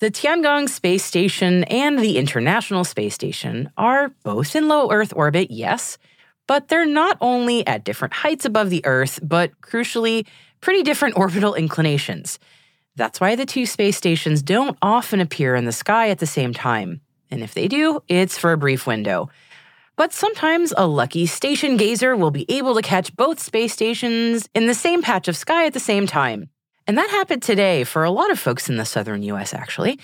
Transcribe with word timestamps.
The 0.00 0.12
Tiangong 0.12 0.68
Space 0.68 1.04
Station 1.04 1.64
and 1.64 1.98
the 1.98 2.18
International 2.18 2.84
Space 2.84 3.14
Station 3.14 3.68
are 3.76 4.10
both 4.22 4.54
in 4.54 4.68
low 4.68 4.92
Earth 4.92 5.12
orbit, 5.16 5.50
yes, 5.50 5.98
but 6.46 6.68
they're 6.68 6.86
not 6.86 7.18
only 7.20 7.66
at 7.66 7.82
different 7.82 8.14
heights 8.14 8.44
above 8.44 8.70
the 8.70 8.86
Earth, 8.86 9.18
but 9.24 9.60
crucially, 9.60 10.24
pretty 10.60 10.84
different 10.84 11.16
orbital 11.18 11.56
inclinations. 11.56 12.38
That's 12.94 13.20
why 13.20 13.34
the 13.34 13.44
two 13.44 13.66
space 13.66 13.96
stations 13.96 14.40
don't 14.40 14.78
often 14.82 15.18
appear 15.18 15.56
in 15.56 15.64
the 15.64 15.72
sky 15.72 16.10
at 16.10 16.20
the 16.20 16.26
same 16.26 16.54
time. 16.54 17.00
And 17.28 17.42
if 17.42 17.54
they 17.54 17.66
do, 17.66 18.00
it's 18.06 18.38
for 18.38 18.52
a 18.52 18.56
brief 18.56 18.86
window. 18.86 19.30
But 19.96 20.12
sometimes 20.12 20.72
a 20.76 20.86
lucky 20.86 21.26
station 21.26 21.76
gazer 21.76 22.14
will 22.14 22.30
be 22.30 22.46
able 22.48 22.76
to 22.76 22.82
catch 22.82 23.16
both 23.16 23.40
space 23.40 23.72
stations 23.72 24.48
in 24.54 24.68
the 24.68 24.74
same 24.74 25.02
patch 25.02 25.26
of 25.26 25.36
sky 25.36 25.66
at 25.66 25.74
the 25.74 25.80
same 25.80 26.06
time. 26.06 26.50
And 26.88 26.96
that 26.96 27.10
happened 27.10 27.42
today 27.42 27.84
for 27.84 28.02
a 28.02 28.10
lot 28.10 28.30
of 28.30 28.38
folks 28.38 28.70
in 28.70 28.78
the 28.78 28.86
southern 28.86 29.22
US, 29.22 29.52
actually. 29.52 30.00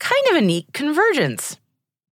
Kind 0.00 0.26
of 0.30 0.36
a 0.36 0.40
neat 0.40 0.66
convergence. 0.72 1.58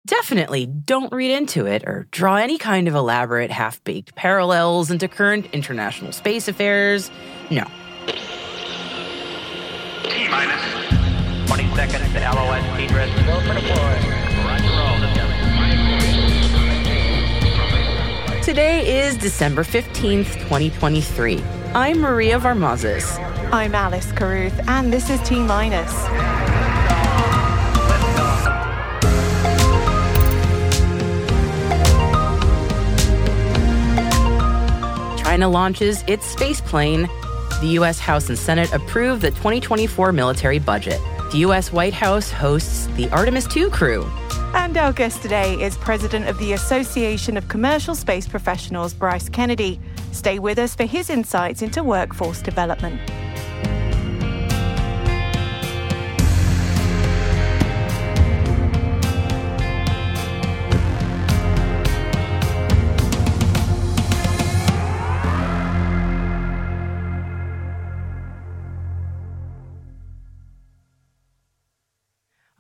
Definitely 0.07 0.67
don't 0.67 1.11
read 1.11 1.31
into 1.31 1.67
it 1.67 1.85
or 1.87 2.07
draw 2.11 2.37
any 2.37 2.59
kind 2.59 2.87
of 2.87 2.95
elaborate, 2.95 3.51
half 3.51 3.83
baked 3.83 4.15
parallels 4.15 4.91
into 4.91 5.09
current 5.09 5.47
international 5.55 6.12
space 6.12 6.49
affairs. 6.49 7.11
No. 7.51 7.65
T 10.05 10.29
minus 10.29 10.62
20 11.47 11.75
seconds 11.75 12.12
to 12.12 12.21
LOS 12.21 12.62
speed. 12.75 12.91
Go 13.25 13.41
for 13.41 13.55
deploy. 13.55 13.97
Today 18.43 19.00
is 19.03 19.17
December 19.17 19.65
15th, 19.65 20.34
2023. 20.41 21.59
I'm 21.72 22.00
Maria 22.00 22.41
Varmazis. 22.41 23.16
I'm 23.53 23.76
Alice 23.76 24.10
Carruth, 24.10 24.58
and 24.66 24.92
this 24.92 25.08
is 25.08 25.20
T 25.20 25.38
Minus. 25.38 25.92
China 35.22 35.48
launches 35.48 36.03
its 36.08 36.26
space 36.26 36.60
plane. 36.60 37.03
The 37.60 37.69
U.S. 37.75 38.00
House 38.00 38.28
and 38.28 38.37
Senate 38.37 38.72
approve 38.72 39.20
the 39.20 39.31
2024 39.31 40.10
military 40.10 40.58
budget. 40.58 41.00
The 41.31 41.38
U.S. 41.38 41.72
White 41.72 41.94
House 41.94 42.32
hosts 42.32 42.88
the 42.97 43.08
Artemis 43.10 43.47
II 43.56 43.70
crew. 43.70 44.10
And 44.54 44.76
our 44.76 44.92
guest 44.92 45.22
today 45.22 45.54
is 45.62 45.76
President 45.76 46.26
of 46.26 46.37
the 46.38 46.52
Association 46.52 47.37
of 47.37 47.47
Commercial 47.47 47.94
Space 47.94 48.26
Professionals, 48.26 48.92
Bryce 48.92 49.28
Kennedy. 49.28 49.78
Stay 50.12 50.38
with 50.38 50.59
us 50.59 50.75
for 50.75 50.84
his 50.84 51.10
insights 51.10 51.62
into 51.62 51.82
workforce 51.82 52.43
development. 52.43 53.00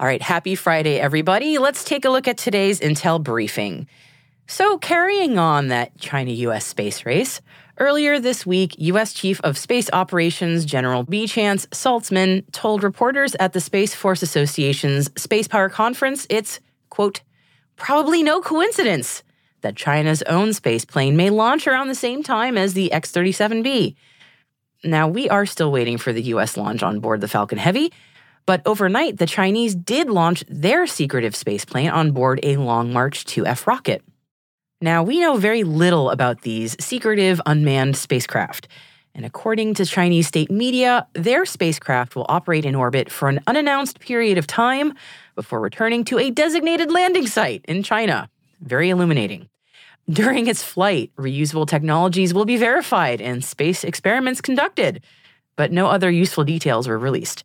All 0.00 0.06
right, 0.06 0.22
happy 0.22 0.54
Friday, 0.54 0.98
everybody. 0.98 1.58
Let's 1.58 1.84
take 1.84 2.06
a 2.06 2.08
look 2.08 2.26
at 2.26 2.38
today's 2.38 2.80
Intel 2.80 3.22
briefing. 3.22 3.86
So, 4.50 4.78
carrying 4.78 5.38
on 5.38 5.68
that 5.68 5.96
China 5.96 6.32
US 6.32 6.66
space 6.66 7.06
race, 7.06 7.40
earlier 7.78 8.18
this 8.18 8.44
week, 8.44 8.74
US 8.78 9.12
Chief 9.12 9.40
of 9.42 9.56
Space 9.56 9.88
Operations 9.92 10.64
General 10.64 11.04
B. 11.04 11.28
Chance 11.28 11.66
Saltzman 11.66 12.42
told 12.50 12.82
reporters 12.82 13.36
at 13.36 13.52
the 13.52 13.60
Space 13.60 13.94
Force 13.94 14.22
Association's 14.24 15.08
Space 15.16 15.46
Power 15.46 15.68
Conference 15.68 16.26
it's, 16.28 16.58
quote, 16.88 17.20
probably 17.76 18.24
no 18.24 18.40
coincidence 18.40 19.22
that 19.60 19.76
China's 19.76 20.20
own 20.22 20.52
space 20.52 20.84
plane 20.84 21.16
may 21.16 21.30
launch 21.30 21.68
around 21.68 21.86
the 21.86 21.94
same 21.94 22.24
time 22.24 22.58
as 22.58 22.74
the 22.74 22.90
X 22.90 23.12
37B. 23.12 23.94
Now, 24.82 25.06
we 25.06 25.28
are 25.28 25.46
still 25.46 25.70
waiting 25.70 25.96
for 25.96 26.12
the 26.12 26.22
US 26.34 26.56
launch 26.56 26.82
on 26.82 26.98
board 26.98 27.20
the 27.20 27.28
Falcon 27.28 27.58
Heavy, 27.58 27.92
but 28.46 28.62
overnight, 28.66 29.18
the 29.18 29.26
Chinese 29.26 29.76
did 29.76 30.10
launch 30.10 30.42
their 30.48 30.88
secretive 30.88 31.36
space 31.36 31.64
plane 31.64 31.90
on 31.90 32.10
board 32.10 32.40
a 32.42 32.56
Long 32.56 32.92
March 32.92 33.24
2F 33.26 33.68
rocket. 33.68 34.02
Now, 34.82 35.02
we 35.02 35.20
know 35.20 35.36
very 35.36 35.62
little 35.62 36.08
about 36.08 36.40
these 36.40 36.74
secretive 36.80 37.38
unmanned 37.44 37.98
spacecraft. 37.98 38.66
And 39.14 39.26
according 39.26 39.74
to 39.74 39.84
Chinese 39.84 40.26
state 40.26 40.50
media, 40.50 41.06
their 41.12 41.44
spacecraft 41.44 42.16
will 42.16 42.24
operate 42.30 42.64
in 42.64 42.74
orbit 42.74 43.10
for 43.10 43.28
an 43.28 43.40
unannounced 43.46 44.00
period 44.00 44.38
of 44.38 44.46
time 44.46 44.94
before 45.34 45.60
returning 45.60 46.02
to 46.04 46.18
a 46.18 46.30
designated 46.30 46.90
landing 46.90 47.26
site 47.26 47.62
in 47.68 47.82
China. 47.82 48.30
Very 48.62 48.88
illuminating. 48.88 49.50
During 50.08 50.46
its 50.46 50.62
flight, 50.62 51.10
reusable 51.14 51.68
technologies 51.68 52.32
will 52.32 52.46
be 52.46 52.56
verified 52.56 53.20
and 53.20 53.44
space 53.44 53.84
experiments 53.84 54.40
conducted, 54.40 55.04
but 55.56 55.72
no 55.72 55.88
other 55.88 56.10
useful 56.10 56.44
details 56.44 56.88
were 56.88 56.98
released. 56.98 57.44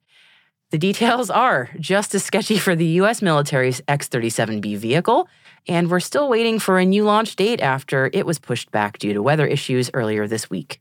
The 0.71 0.77
details 0.77 1.29
are 1.29 1.69
just 1.81 2.15
as 2.15 2.23
sketchy 2.23 2.57
for 2.57 2.77
the 2.77 2.99
US 3.01 3.21
military's 3.21 3.81
X 3.89 4.07
37B 4.07 4.77
vehicle, 4.77 5.27
and 5.67 5.89
we're 5.89 5.99
still 5.99 6.29
waiting 6.29 6.59
for 6.59 6.79
a 6.79 6.85
new 6.85 7.03
launch 7.03 7.35
date 7.35 7.61
after 7.61 8.09
it 8.13 8.25
was 8.25 8.39
pushed 8.39 8.71
back 8.71 8.97
due 8.97 9.13
to 9.13 9.21
weather 9.21 9.47
issues 9.47 9.89
earlier 9.93 10.27
this 10.27 10.49
week. 10.49 10.79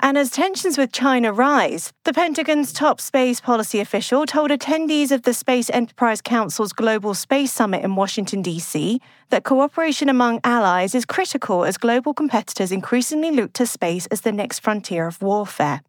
And 0.00 0.16
as 0.16 0.30
tensions 0.30 0.78
with 0.78 0.92
China 0.92 1.32
rise, 1.32 1.92
the 2.04 2.12
Pentagon's 2.12 2.72
top 2.72 3.00
space 3.00 3.40
policy 3.40 3.80
official 3.80 4.26
told 4.26 4.52
attendees 4.52 5.10
of 5.10 5.22
the 5.22 5.34
Space 5.34 5.68
Enterprise 5.70 6.22
Council's 6.22 6.72
Global 6.72 7.14
Space 7.14 7.52
Summit 7.52 7.82
in 7.82 7.96
Washington, 7.96 8.40
D.C., 8.40 9.00
that 9.30 9.42
cooperation 9.42 10.08
among 10.08 10.38
allies 10.44 10.94
is 10.94 11.04
critical 11.04 11.64
as 11.64 11.76
global 11.76 12.14
competitors 12.14 12.70
increasingly 12.70 13.32
look 13.32 13.52
to 13.54 13.66
space 13.66 14.06
as 14.06 14.20
the 14.20 14.30
next 14.30 14.60
frontier 14.60 15.08
of 15.08 15.20
warfare. 15.20 15.82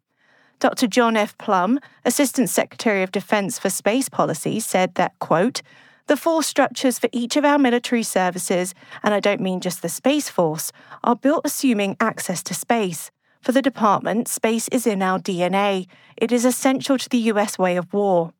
Dr. 0.58 0.88
John 0.88 1.16
F. 1.16 1.38
Plumb, 1.38 1.78
Assistant 2.04 2.50
Secretary 2.50 3.04
of 3.04 3.12
Defense 3.12 3.60
for 3.60 3.70
Space 3.70 4.08
Policy, 4.08 4.58
said 4.58 4.96
that, 4.96 5.16
quote, 5.20 5.62
the 6.10 6.16
force 6.16 6.48
structures 6.48 6.98
for 6.98 7.08
each 7.12 7.36
of 7.36 7.44
our 7.44 7.56
military 7.56 8.02
services, 8.02 8.74
and 9.04 9.14
I 9.14 9.20
don't 9.20 9.40
mean 9.40 9.60
just 9.60 9.80
the 9.80 9.88
Space 9.88 10.28
Force, 10.28 10.72
are 11.04 11.14
built 11.14 11.42
assuming 11.44 11.96
access 12.00 12.42
to 12.42 12.52
space. 12.52 13.12
For 13.40 13.52
the 13.52 13.62
department, 13.62 14.26
space 14.26 14.66
is 14.72 14.88
in 14.88 15.02
our 15.02 15.20
DNA. 15.20 15.86
It 16.16 16.32
is 16.32 16.44
essential 16.44 16.98
to 16.98 17.08
the 17.08 17.30
US 17.30 17.60
way 17.60 17.76
of 17.76 17.92
war. 17.92 18.32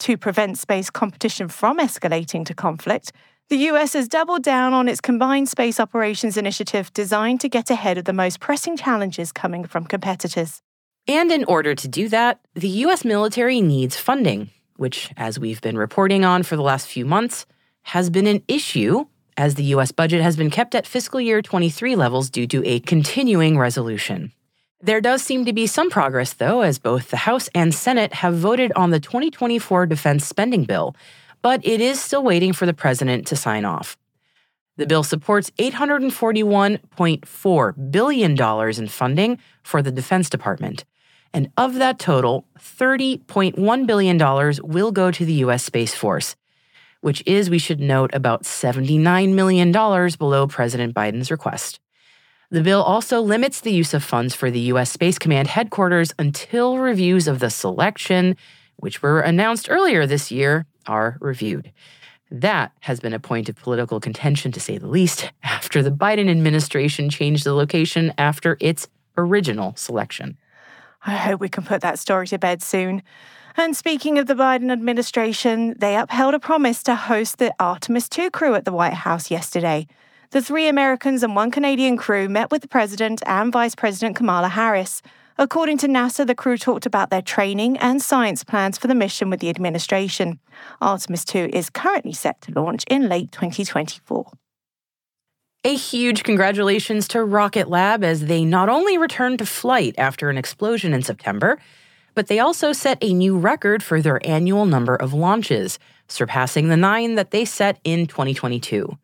To 0.00 0.18
prevent 0.18 0.58
space 0.58 0.90
competition 0.90 1.48
from 1.48 1.78
escalating 1.78 2.44
to 2.44 2.54
conflict, 2.54 3.10
The 3.48 3.70
US 3.70 3.94
has 3.94 4.08
doubled 4.08 4.42
down 4.42 4.74
on 4.74 4.88
its 4.88 5.00
combined 5.00 5.48
space 5.48 5.80
operations 5.80 6.36
initiative 6.36 6.92
designed 6.92 7.40
to 7.40 7.48
get 7.48 7.70
ahead 7.70 7.96
of 7.96 8.04
the 8.04 8.12
most 8.12 8.40
pressing 8.40 8.76
challenges 8.76 9.32
coming 9.32 9.64
from 9.64 9.86
competitors. 9.86 10.60
And 11.06 11.32
in 11.32 11.44
order 11.44 11.74
to 11.74 11.88
do 11.88 12.10
that, 12.10 12.40
the 12.54 12.68
US 12.84 13.06
military 13.06 13.62
needs 13.62 13.96
funding, 13.96 14.50
which, 14.78 15.10
as 15.16 15.38
we've 15.38 15.60
been 15.60 15.76
reporting 15.76 16.24
on 16.24 16.42
for 16.42 16.56
the 16.56 16.62
last 16.62 16.88
few 16.88 17.04
months, 17.04 17.44
has 17.82 18.08
been 18.08 18.26
an 18.26 18.42
issue 18.48 19.04
as 19.36 19.54
the 19.54 19.64
US 19.74 19.92
budget 19.92 20.22
has 20.22 20.36
been 20.36 20.50
kept 20.50 20.74
at 20.74 20.86
fiscal 20.86 21.20
year 21.20 21.42
23 21.42 21.94
levels 21.94 22.30
due 22.30 22.46
to 22.46 22.66
a 22.66 22.80
continuing 22.80 23.58
resolution. 23.58 24.32
There 24.80 25.00
does 25.00 25.22
seem 25.22 25.44
to 25.44 25.52
be 25.52 25.66
some 25.66 25.90
progress, 25.90 26.34
though, 26.34 26.60
as 26.60 26.78
both 26.78 27.10
the 27.10 27.16
House 27.16 27.48
and 27.54 27.74
Senate 27.74 28.14
have 28.14 28.34
voted 28.34 28.70
on 28.76 28.90
the 28.90 29.00
2024 29.00 29.86
defense 29.86 30.24
spending 30.24 30.62
bill, 30.64 30.94
but 31.42 31.66
it 31.66 31.80
is 31.80 32.00
still 32.00 32.22
waiting 32.22 32.52
for 32.52 32.66
the 32.66 32.74
president 32.74 33.26
to 33.28 33.36
sign 33.36 33.64
off. 33.64 33.96
The 34.76 34.86
bill 34.86 35.02
supports 35.02 35.50
$841.4 35.58 37.90
billion 37.90 38.80
in 38.80 38.88
funding 38.88 39.38
for 39.64 39.82
the 39.82 39.90
Defense 39.90 40.30
Department. 40.30 40.84
And 41.32 41.50
of 41.56 41.74
that 41.74 41.98
total, 41.98 42.46
$30.1 42.58 43.86
billion 43.86 44.18
will 44.62 44.92
go 44.92 45.10
to 45.10 45.24
the 45.24 45.34
U.S. 45.34 45.62
Space 45.62 45.94
Force, 45.94 46.36
which 47.00 47.22
is, 47.26 47.50
we 47.50 47.58
should 47.58 47.80
note, 47.80 48.10
about 48.14 48.44
$79 48.44 49.34
million 49.34 49.70
below 49.70 50.46
President 50.46 50.94
Biden's 50.94 51.30
request. 51.30 51.80
The 52.50 52.62
bill 52.62 52.82
also 52.82 53.20
limits 53.20 53.60
the 53.60 53.72
use 53.72 53.92
of 53.92 54.02
funds 54.02 54.34
for 54.34 54.50
the 54.50 54.60
U.S. 54.60 54.90
Space 54.90 55.18
Command 55.18 55.48
headquarters 55.48 56.14
until 56.18 56.78
reviews 56.78 57.28
of 57.28 57.40
the 57.40 57.50
selection, 57.50 58.36
which 58.76 59.02
were 59.02 59.20
announced 59.20 59.68
earlier 59.70 60.06
this 60.06 60.30
year, 60.30 60.64
are 60.86 61.18
reviewed. 61.20 61.70
That 62.30 62.72
has 62.80 63.00
been 63.00 63.12
a 63.12 63.20
point 63.20 63.50
of 63.50 63.56
political 63.56 64.00
contention, 64.00 64.50
to 64.52 64.60
say 64.60 64.78
the 64.78 64.86
least, 64.86 65.30
after 65.42 65.82
the 65.82 65.90
Biden 65.90 66.30
administration 66.30 67.10
changed 67.10 67.44
the 67.44 67.54
location 67.54 68.14
after 68.16 68.56
its 68.60 68.88
original 69.16 69.74
selection. 69.76 70.38
I 71.08 71.16
hope 71.16 71.40
we 71.40 71.48
can 71.48 71.64
put 71.64 71.80
that 71.80 71.98
story 71.98 72.26
to 72.26 72.38
bed 72.38 72.62
soon. 72.62 73.02
And 73.56 73.74
speaking 73.74 74.18
of 74.18 74.26
the 74.26 74.34
Biden 74.34 74.70
administration, 74.70 75.74
they 75.78 75.96
upheld 75.96 76.34
a 76.34 76.38
promise 76.38 76.82
to 76.82 76.94
host 76.94 77.38
the 77.38 77.54
Artemis 77.58 78.10
2 78.10 78.30
crew 78.30 78.54
at 78.54 78.66
the 78.66 78.72
White 78.72 78.92
House 78.92 79.30
yesterday. 79.30 79.86
The 80.32 80.42
three 80.42 80.68
Americans 80.68 81.22
and 81.22 81.34
one 81.34 81.50
Canadian 81.50 81.96
crew 81.96 82.28
met 82.28 82.50
with 82.50 82.60
the 82.60 82.68
President 82.68 83.22
and 83.24 83.50
Vice 83.50 83.74
President 83.74 84.16
Kamala 84.16 84.50
Harris. 84.50 85.00
According 85.38 85.78
to 85.78 85.88
NASA, 85.88 86.26
the 86.26 86.34
crew 86.34 86.58
talked 86.58 86.84
about 86.84 87.08
their 87.08 87.22
training 87.22 87.78
and 87.78 88.02
science 88.02 88.44
plans 88.44 88.76
for 88.76 88.86
the 88.86 88.94
mission 88.94 89.30
with 89.30 89.40
the 89.40 89.48
administration. 89.48 90.40
Artemis 90.82 91.24
2 91.24 91.48
is 91.54 91.70
currently 91.70 92.12
set 92.12 92.42
to 92.42 92.52
launch 92.52 92.84
in 92.90 93.08
late 93.08 93.32
2024. 93.32 94.30
A 95.64 95.74
huge 95.74 96.22
congratulations 96.22 97.08
to 97.08 97.24
Rocket 97.24 97.68
Lab 97.68 98.04
as 98.04 98.26
they 98.26 98.44
not 98.44 98.68
only 98.68 98.96
returned 98.96 99.40
to 99.40 99.46
flight 99.46 99.96
after 99.98 100.30
an 100.30 100.38
explosion 100.38 100.94
in 100.94 101.02
September, 101.02 101.58
but 102.14 102.28
they 102.28 102.38
also 102.38 102.72
set 102.72 102.96
a 103.00 103.12
new 103.12 103.36
record 103.36 103.82
for 103.82 104.00
their 104.00 104.24
annual 104.24 104.66
number 104.66 104.94
of 104.94 105.12
launches, 105.12 105.80
surpassing 106.06 106.68
the 106.68 106.76
nine 106.76 107.16
that 107.16 107.32
they 107.32 107.44
set 107.44 107.80
in 107.82 108.06
2022. 108.06 108.96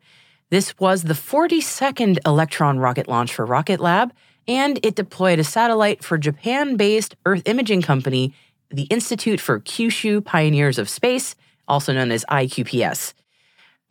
This 0.49 0.79
was 0.79 1.03
the 1.03 1.13
42nd 1.13 2.19
Electron 2.25 2.79
rocket 2.79 3.09
launch 3.09 3.33
for 3.33 3.45
Rocket 3.45 3.81
Lab, 3.81 4.13
and 4.47 4.79
it 4.81 4.95
deployed 4.95 5.39
a 5.39 5.43
satellite 5.43 6.05
for 6.05 6.17
Japan 6.17 6.77
based 6.77 7.17
Earth 7.25 7.41
imaging 7.45 7.81
company, 7.81 8.33
the 8.69 8.83
Institute 8.83 9.41
for 9.41 9.59
Kyushu 9.59 10.23
Pioneers 10.23 10.79
of 10.79 10.87
Space, 10.87 11.35
also 11.67 11.91
known 11.91 12.11
as 12.11 12.23
IQPS. 12.29 13.13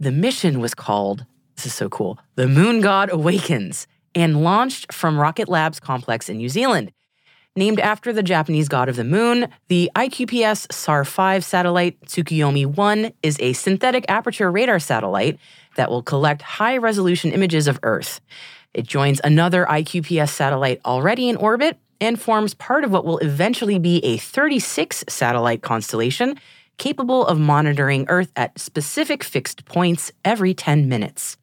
The 0.01 0.13
mission 0.13 0.61
was 0.61 0.75
called, 0.75 1.27
this 1.57 1.67
is 1.67 1.75
so 1.75 1.89
cool, 1.89 2.19
The 2.35 2.49
Moon 2.49 2.81
God 2.81 3.11
Awakens, 3.13 3.87
and 4.15 4.43
launched 4.43 4.93
from 4.93 5.19
Rocket 5.19 5.49
Lab's 5.49 5.81
complex 5.81 6.29
in 6.29 6.37
New 6.37 6.49
Zealand. 6.49 6.93
Named 7.57 7.79
after 7.79 8.13
the 8.13 8.23
Japanese 8.23 8.69
god 8.69 8.89
of 8.89 8.97
the 8.97 9.05
moon, 9.05 9.47
the 9.69 9.89
IQPS 9.95 10.73
SAR 10.73 11.05
5 11.05 11.45
satellite 11.45 12.01
Tsukuyomi 12.05 12.67
1 12.67 13.13
is 13.23 13.37
a 13.39 13.53
synthetic 13.53 14.05
aperture 14.09 14.51
radar 14.51 14.81
satellite 14.81 15.39
that 15.77 15.89
will 15.89 16.03
collect 16.03 16.43
high 16.43 16.77
resolution 16.77 17.31
images 17.31 17.69
of 17.69 17.79
Earth. 17.85 18.21
It 18.73 18.89
joins 18.89 19.21
another 19.23 19.67
IQPS 19.67 20.31
satellite 20.31 20.81
already 20.85 21.29
in 21.29 21.37
orbit 21.37 21.79
and 22.01 22.21
forms 22.21 22.55
part 22.55 22.83
of 22.83 22.91
what 22.91 23.05
will 23.05 23.19
eventually 23.19 23.79
be 23.79 24.05
a 24.05 24.17
36 24.17 25.05
satellite 25.09 25.63
constellation 25.63 26.37
capable 26.77 27.25
of 27.25 27.39
monitoring 27.39 28.05
Earth 28.09 28.33
at 28.35 28.59
specific 28.59 29.23
fixed 29.23 29.65
points 29.65 30.11
every 30.25 30.55
10 30.55 30.89
minutes. 30.89 31.37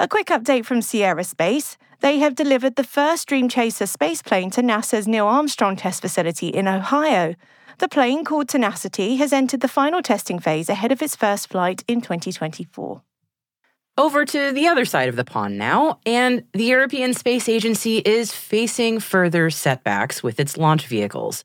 A 0.00 0.08
quick 0.08 0.28
update 0.28 0.64
from 0.64 0.82
Sierra 0.82 1.22
Space. 1.22 1.76
They 2.00 2.18
have 2.18 2.34
delivered 2.34 2.76
the 2.76 2.84
first 2.84 3.28
Dream 3.28 3.48
Chaser 3.48 3.84
spaceplane 3.84 4.50
to 4.52 4.62
NASA's 4.62 5.06
Neil 5.06 5.26
Armstrong 5.26 5.76
Test 5.76 6.00
Facility 6.00 6.48
in 6.48 6.66
Ohio. 6.66 7.34
The 7.78 7.88
plane, 7.88 8.24
called 8.24 8.48
Tenacity, 8.48 9.16
has 9.16 9.32
entered 9.32 9.60
the 9.60 9.68
final 9.68 10.02
testing 10.02 10.38
phase 10.38 10.68
ahead 10.68 10.92
of 10.92 11.02
its 11.02 11.14
first 11.14 11.48
flight 11.48 11.84
in 11.86 12.00
2024. 12.00 13.02
Over 13.98 14.24
to 14.24 14.52
the 14.52 14.66
other 14.66 14.86
side 14.86 15.10
of 15.10 15.16
the 15.16 15.24
pond 15.24 15.58
now, 15.58 16.00
and 16.06 16.44
the 16.54 16.64
European 16.64 17.12
Space 17.12 17.48
Agency 17.48 17.98
is 17.98 18.32
facing 18.32 18.98
further 18.98 19.50
setbacks 19.50 20.22
with 20.22 20.40
its 20.40 20.56
launch 20.56 20.86
vehicles. 20.86 21.44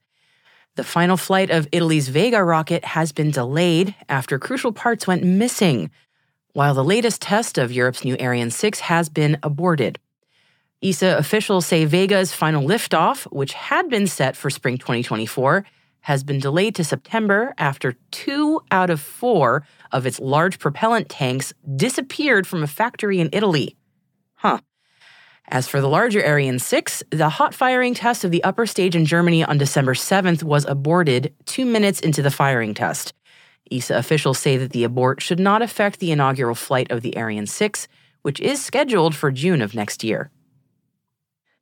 The 0.75 0.85
final 0.85 1.17
flight 1.17 1.50
of 1.50 1.67
Italy's 1.71 2.07
Vega 2.07 2.41
rocket 2.41 2.85
has 2.85 3.11
been 3.11 3.31
delayed 3.31 3.95
after 4.07 4.39
crucial 4.39 4.71
parts 4.71 5.05
went 5.05 5.23
missing, 5.23 5.91
while 6.57 6.74
the 6.74 6.83
latest 6.83 7.21
test 7.21 7.59
of 7.59 7.71
Europe's 7.71 8.04
new 8.04 8.18
Ariane 8.19 8.50
6 8.50 8.80
has 8.80 9.09
been 9.09 9.38
aborted. 9.44 10.00
ESA 10.81 11.15
officials 11.15 11.68
say 11.68 11.86
Vega's 11.86 12.33
final 12.33 12.68
liftoff, 12.68 13.25
which 13.25 13.54
had 13.54 13.88
been 13.92 14.07
set 14.07 14.36
for 14.36 14.50
spring 14.50 14.80
2024, 14.80 15.63
has 16.00 16.24
been 16.24 16.39
delayed 16.39 16.74
to 16.74 16.83
September 16.83 17.54
after 17.59 17.94
two 18.09 18.59
out 18.71 18.89
of 18.89 19.00
four 19.00 19.68
of 19.92 20.07
its 20.07 20.19
large 20.19 20.57
propellant 20.57 21.09
tanks 21.09 21.54
disappeared 21.75 22.48
from 22.48 22.63
a 22.63 22.68
factory 22.68 23.19
in 23.19 23.30
Italy. 23.33 23.77
Huh. 24.33 24.57
As 25.48 25.68
for 25.68 25.80
the 25.80 25.88
larger 25.88 26.25
Ariane 26.25 26.57
6, 26.57 27.03
the 27.12 27.30
hot 27.30 27.53
firing 27.53 27.94
test 27.94 28.24
of 28.24 28.31
the 28.31 28.44
upper 28.44 28.65
stage 28.65 28.95
in 28.95 29.06
Germany 29.06 29.44
on 29.44 29.60
December 29.60 29.94
7th 29.94 30.42
was 30.42 30.65
aborted 30.65 31.36
two 31.45 31.65
minutes 31.65 32.00
into 32.00 32.24
the 32.24 32.31
firing 32.31 32.74
test. 32.74 33.13
ESA 33.71 33.95
officials 33.95 34.39
say 34.39 34.57
that 34.57 34.71
the 34.71 34.83
abort 34.83 35.21
should 35.21 35.39
not 35.39 35.61
affect 35.61 35.99
the 35.99 36.11
inaugural 36.11 36.55
flight 36.55 36.91
of 36.91 37.01
the 37.01 37.17
Ariane 37.17 37.47
6, 37.47 37.87
which 38.21 38.39
is 38.39 38.63
scheduled 38.63 39.15
for 39.15 39.31
June 39.31 39.61
of 39.61 39.73
next 39.73 40.03
year. 40.03 40.31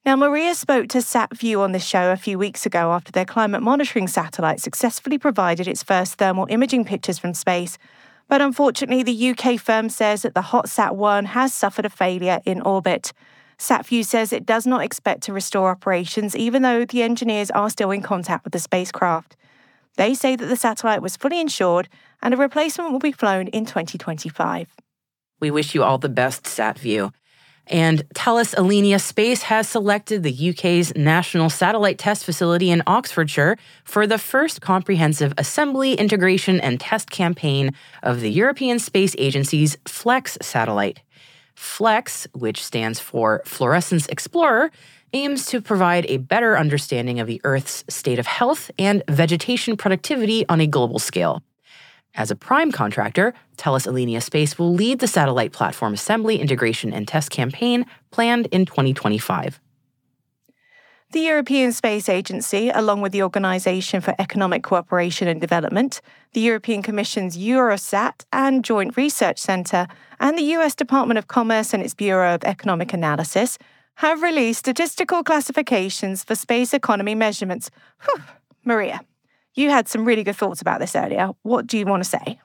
Now, 0.05 0.15
Maria 0.15 0.53
spoke 0.53 0.87
to 0.89 0.99
SatVu 0.99 1.59
on 1.59 1.71
this 1.71 1.83
show 1.83 2.11
a 2.11 2.15
few 2.15 2.37
weeks 2.37 2.67
ago 2.67 2.91
after 2.91 3.11
their 3.11 3.25
climate 3.25 3.63
monitoring 3.63 4.07
satellite 4.07 4.59
successfully 4.59 5.17
provided 5.17 5.67
its 5.67 5.81
first 5.81 6.15
thermal 6.15 6.45
imaging 6.47 6.85
pictures 6.85 7.17
from 7.17 7.33
space. 7.33 7.79
But 8.27 8.39
unfortunately, 8.39 9.01
the 9.01 9.29
UK 9.31 9.59
firm 9.59 9.89
says 9.89 10.21
that 10.21 10.35
the 10.35 10.41
HotSat 10.41 10.95
1 10.95 11.25
has 11.25 11.55
suffered 11.55 11.85
a 11.85 11.89
failure 11.89 12.39
in 12.45 12.61
orbit. 12.61 13.13
SatVu 13.57 14.05
says 14.05 14.31
it 14.31 14.45
does 14.45 14.67
not 14.67 14.83
expect 14.83 15.23
to 15.23 15.33
restore 15.33 15.71
operations, 15.71 16.35
even 16.35 16.61
though 16.61 16.85
the 16.85 17.01
engineers 17.01 17.49
are 17.51 17.69
still 17.69 17.89
in 17.89 18.03
contact 18.03 18.43
with 18.43 18.53
the 18.53 18.59
spacecraft. 18.59 19.35
They 19.97 20.13
say 20.13 20.35
that 20.35 20.45
the 20.45 20.55
satellite 20.55 21.01
was 21.01 21.15
fully 21.15 21.39
insured 21.39 21.89
and 22.21 22.33
a 22.33 22.37
replacement 22.37 22.91
will 22.91 22.99
be 22.99 23.11
flown 23.11 23.47
in 23.47 23.65
2025. 23.65 24.67
We 25.39 25.51
wish 25.51 25.75
you 25.75 25.83
all 25.83 25.97
the 25.97 26.09
best, 26.09 26.43
SatVu. 26.43 27.11
And 27.67 28.03
Thales 28.13 28.53
Alenia 28.53 29.01
Space 29.01 29.43
has 29.43 29.67
selected 29.67 30.21
the 30.21 30.49
UK's 30.49 30.95
National 30.95 31.49
Satellite 31.49 31.97
Test 31.97 32.23
Facility 32.23 32.69
in 32.69 32.83
Oxfordshire 32.85 33.57
for 33.83 34.05
the 34.05 34.19
first 34.19 34.61
comprehensive 34.61 35.33
assembly, 35.37 35.93
integration, 35.93 36.59
and 36.59 36.79
test 36.79 37.09
campaign 37.09 37.71
of 38.03 38.21
the 38.21 38.29
European 38.29 38.77
Space 38.77 39.15
Agency's 39.17 39.77
FLEX 39.85 40.37
satellite. 40.43 41.01
FLEX, 41.55 42.27
which 42.33 42.63
stands 42.63 42.99
for 42.99 43.41
Fluorescence 43.45 44.05
Explorer, 44.07 44.71
aims 45.15 45.45
to 45.45 45.61
provide 45.61 46.05
a 46.07 46.17
better 46.17 46.57
understanding 46.57 47.19
of 47.19 47.27
the 47.27 47.39
Earth's 47.43 47.85
state 47.87 48.19
of 48.19 48.27
health 48.27 48.69
and 48.77 49.01
vegetation 49.09 49.77
productivity 49.77 50.45
on 50.49 50.59
a 50.59 50.67
global 50.67 50.99
scale. 50.99 51.41
As 52.15 52.31
a 52.31 52.35
prime 52.35 52.71
contractor, 52.71 53.33
Thales 53.57 53.85
Alenia 53.85 54.21
Space 54.21 54.59
will 54.59 54.73
lead 54.73 54.99
the 54.99 55.07
satellite 55.07 55.53
platform 55.53 55.93
assembly, 55.93 56.39
integration, 56.39 56.93
and 56.93 57.07
test 57.07 57.29
campaign 57.29 57.85
planned 58.11 58.47
in 58.47 58.65
2025. 58.65 59.59
The 61.11 61.21
European 61.21 61.71
Space 61.71 62.09
Agency, 62.09 62.69
along 62.69 62.99
with 62.99 63.13
the 63.13 63.23
Organisation 63.23 64.01
for 64.01 64.15
Economic 64.19 64.63
Cooperation 64.63 65.29
and 65.29 65.39
Development, 65.39 66.01
the 66.33 66.41
European 66.41 66.81
Commission's 66.81 67.37
Eurostat 67.37 68.25
and 68.33 68.65
Joint 68.65 68.97
Research 68.97 69.39
Centre, 69.39 69.87
and 70.19 70.37
the 70.37 70.55
US 70.57 70.75
Department 70.75 71.17
of 71.17 71.27
Commerce 71.27 71.73
and 71.73 71.81
its 71.81 71.93
Bureau 71.93 72.35
of 72.35 72.43
Economic 72.43 72.91
Analysis, 72.91 73.57
have 73.95 74.21
released 74.21 74.59
statistical 74.59 75.23
classifications 75.23 76.23
for 76.23 76.35
space 76.35 76.73
economy 76.73 77.15
measurements. 77.15 77.69
Whew, 78.03 78.23
Maria, 78.63 79.01
you 79.53 79.69
had 79.69 79.87
some 79.87 80.05
really 80.05 80.23
good 80.23 80.35
thoughts 80.35 80.61
about 80.61 80.79
this 80.79 80.95
earlier. 80.95 81.29
What 81.43 81.67
do 81.67 81.77
you 81.77 81.85
want 81.85 82.03
to 82.03 82.09
say? 82.09 82.39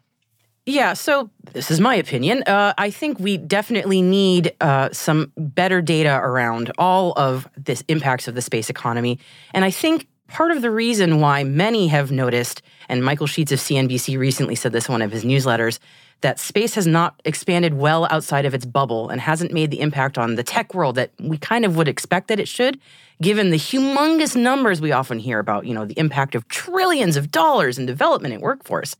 Yeah, 0.66 0.92
so 0.92 1.30
this 1.52 1.71
is 1.71 1.80
my 1.80 1.95
opinion. 1.95 2.45
Uh, 2.47 2.75
I 2.76 2.90
think 2.90 3.19
we 3.19 3.37
definitely 3.38 4.02
need 4.02 4.52
uh, 4.61 4.90
some 4.92 5.33
better 5.37 5.80
data 5.80 6.21
around 6.23 6.71
all 6.78 7.12
of 7.16 7.49
this 7.57 7.83
impacts 7.88 8.28
of 8.28 8.35
the 8.35 8.42
space 8.42 8.71
economy. 8.71 9.19
And 9.52 9.64
I 9.64 9.71
think 9.71 10.07
part 10.28 10.52
of 10.52 10.62
the 10.62 10.71
reason 10.71 11.21
why 11.21 11.45
many 11.45 11.88
have 11.88 12.12
noticed, 12.12 12.62
and 12.88 13.04
Michael 13.04 13.26
Sheetz 13.26 13.52
of 13.52 13.59
CNBC 13.59 14.19
recently 14.19 14.54
said 14.54 14.73
this 14.73 14.88
in 14.88 14.92
one 14.92 15.02
of 15.02 15.11
his 15.11 15.25
newsletters, 15.25 15.78
that 16.21 16.39
space 16.39 16.75
has 16.75 16.87
not 16.87 17.21
expanded 17.25 17.75
well 17.75 18.07
outside 18.11 18.45
of 18.45 18.55
its 18.55 18.67
bubble 18.67 19.09
and 19.09 19.21
hasn't 19.21 19.53
made 19.53 19.71
the 19.71 19.81
impact 19.81 20.19
on 20.19 20.35
the 20.35 20.43
tech 20.43 20.75
world 20.75 20.95
that 20.97 21.11
we 21.19 21.39
kind 21.39 21.65
of 21.65 21.77
would 21.77 21.89
expect 21.89 22.29
that 22.29 22.41
it 22.41 22.49
should, 22.49 22.79
given 23.23 23.50
the 23.50 23.57
humongous 23.57 24.37
numbers 24.37 24.81
we 24.81 24.93
often 24.93 25.19
hear 25.19 25.39
about, 25.39 25.67
you 25.67 25.75
know, 25.75 25.85
the 25.85 25.99
impact 25.99 26.35
of 26.35 26.47
trillions 26.49 27.17
of 27.17 27.31
dollars 27.31 27.79
in 27.79 27.87
development 27.87 28.35
and 28.35 28.43
workforce. 28.43 28.97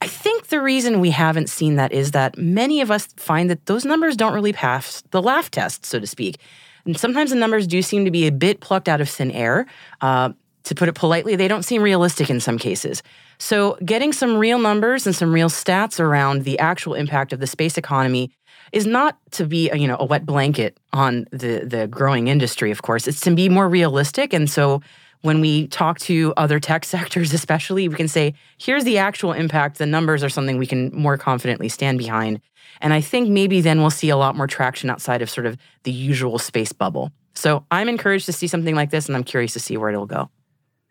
I 0.00 0.06
think 0.06 0.48
the 0.48 0.62
reason 0.62 1.00
we 1.00 1.10
haven't 1.10 1.48
seen 1.48 1.76
that 1.76 1.92
is 1.92 2.12
that 2.12 2.38
many 2.38 2.80
of 2.80 2.90
us 2.90 3.06
find 3.16 3.50
that 3.50 3.66
those 3.66 3.84
numbers 3.84 4.16
don't 4.16 4.34
really 4.34 4.52
pass 4.52 5.02
the 5.10 5.22
laugh 5.22 5.50
test, 5.50 5.84
so 5.84 5.98
to 5.98 6.06
speak. 6.06 6.38
And 6.84 6.98
sometimes 6.98 7.30
the 7.30 7.36
numbers 7.36 7.66
do 7.66 7.82
seem 7.82 8.04
to 8.04 8.10
be 8.10 8.26
a 8.26 8.32
bit 8.32 8.60
plucked 8.60 8.88
out 8.88 9.00
of 9.00 9.08
thin 9.08 9.30
air. 9.30 9.66
Uh, 10.00 10.32
to 10.68 10.74
put 10.74 10.88
it 10.88 10.94
politely, 10.94 11.36
they 11.36 11.48
don't 11.48 11.64
seem 11.64 11.82
realistic 11.82 12.30
in 12.30 12.40
some 12.40 12.58
cases. 12.58 13.02
So, 13.38 13.76
getting 13.84 14.12
some 14.12 14.36
real 14.36 14.58
numbers 14.58 15.06
and 15.06 15.14
some 15.14 15.32
real 15.32 15.48
stats 15.48 16.00
around 16.00 16.44
the 16.44 16.58
actual 16.58 16.94
impact 16.94 17.32
of 17.32 17.40
the 17.40 17.46
space 17.46 17.76
economy 17.76 18.30
is 18.72 18.86
not 18.86 19.18
to 19.32 19.46
be 19.46 19.70
a, 19.70 19.76
you 19.76 19.88
know 19.88 19.96
a 19.98 20.04
wet 20.04 20.26
blanket 20.26 20.76
on 20.92 21.26
the 21.30 21.64
the 21.64 21.86
growing 21.88 22.28
industry. 22.28 22.70
Of 22.70 22.82
course, 22.82 23.08
it's 23.08 23.20
to 23.20 23.34
be 23.34 23.48
more 23.48 23.68
realistic. 23.68 24.32
And 24.32 24.50
so, 24.50 24.82
when 25.22 25.40
we 25.40 25.68
talk 25.68 25.98
to 26.00 26.32
other 26.36 26.60
tech 26.60 26.84
sectors, 26.94 27.32
especially, 27.32 27.88
we 27.88 27.96
can 27.96 28.08
say, 28.08 28.34
here's 28.58 28.84
the 28.84 28.98
actual 28.98 29.32
impact. 29.32 29.78
The 29.78 29.86
numbers 29.86 30.22
are 30.22 30.28
something 30.28 30.58
we 30.58 30.66
can 30.66 30.90
more 30.94 31.16
confidently 31.16 31.68
stand 31.68 31.98
behind. 31.98 32.40
And 32.80 32.92
I 32.92 33.00
think 33.00 33.28
maybe 33.28 33.60
then 33.60 33.80
we'll 33.80 33.90
see 33.90 34.10
a 34.10 34.16
lot 34.16 34.36
more 34.36 34.46
traction 34.46 34.90
outside 34.90 35.22
of 35.22 35.30
sort 35.30 35.46
of 35.46 35.56
the 35.82 35.90
usual 35.90 36.38
space 36.38 36.72
bubble. 36.72 37.10
So 37.34 37.64
I'm 37.70 37.88
encouraged 37.88 38.26
to 38.26 38.32
see 38.32 38.46
something 38.46 38.74
like 38.74 38.90
this, 38.90 39.06
and 39.06 39.16
I'm 39.16 39.24
curious 39.24 39.52
to 39.54 39.60
see 39.60 39.76
where 39.76 39.90
it'll 39.90 40.06
go. 40.06 40.28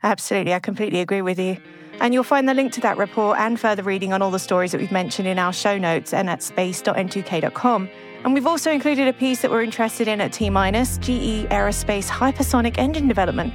Absolutely. 0.03 0.53
I 0.53 0.59
completely 0.59 0.99
agree 0.99 1.21
with 1.21 1.39
you. 1.39 1.57
And 1.99 2.13
you'll 2.13 2.23
find 2.23 2.47
the 2.47 2.53
link 2.53 2.71
to 2.73 2.81
that 2.81 2.97
report 2.97 3.39
and 3.39 3.59
further 3.59 3.83
reading 3.83 4.13
on 4.13 4.21
all 4.21 4.29
the 4.29 4.39
stories 4.39 4.71
that 4.71 4.79
we've 4.79 4.91
mentioned 4.91 5.27
in 5.27 5.39
our 5.39 5.51
show 5.51 5.77
notes 5.77 6.13
and 6.13 6.29
at 6.29 6.43
space.n2k.com. 6.43 7.89
And 8.23 8.33
we've 8.33 8.45
also 8.45 8.71
included 8.71 9.07
a 9.07 9.13
piece 9.13 9.41
that 9.41 9.49
we're 9.49 9.63
interested 9.63 10.07
in 10.07 10.21
at 10.21 10.33
T 10.33 10.49
minus 10.49 10.97
GE 10.97 11.47
Aerospace 11.49 12.07
hypersonic 12.09 12.77
engine 12.77 13.07
development. 13.07 13.53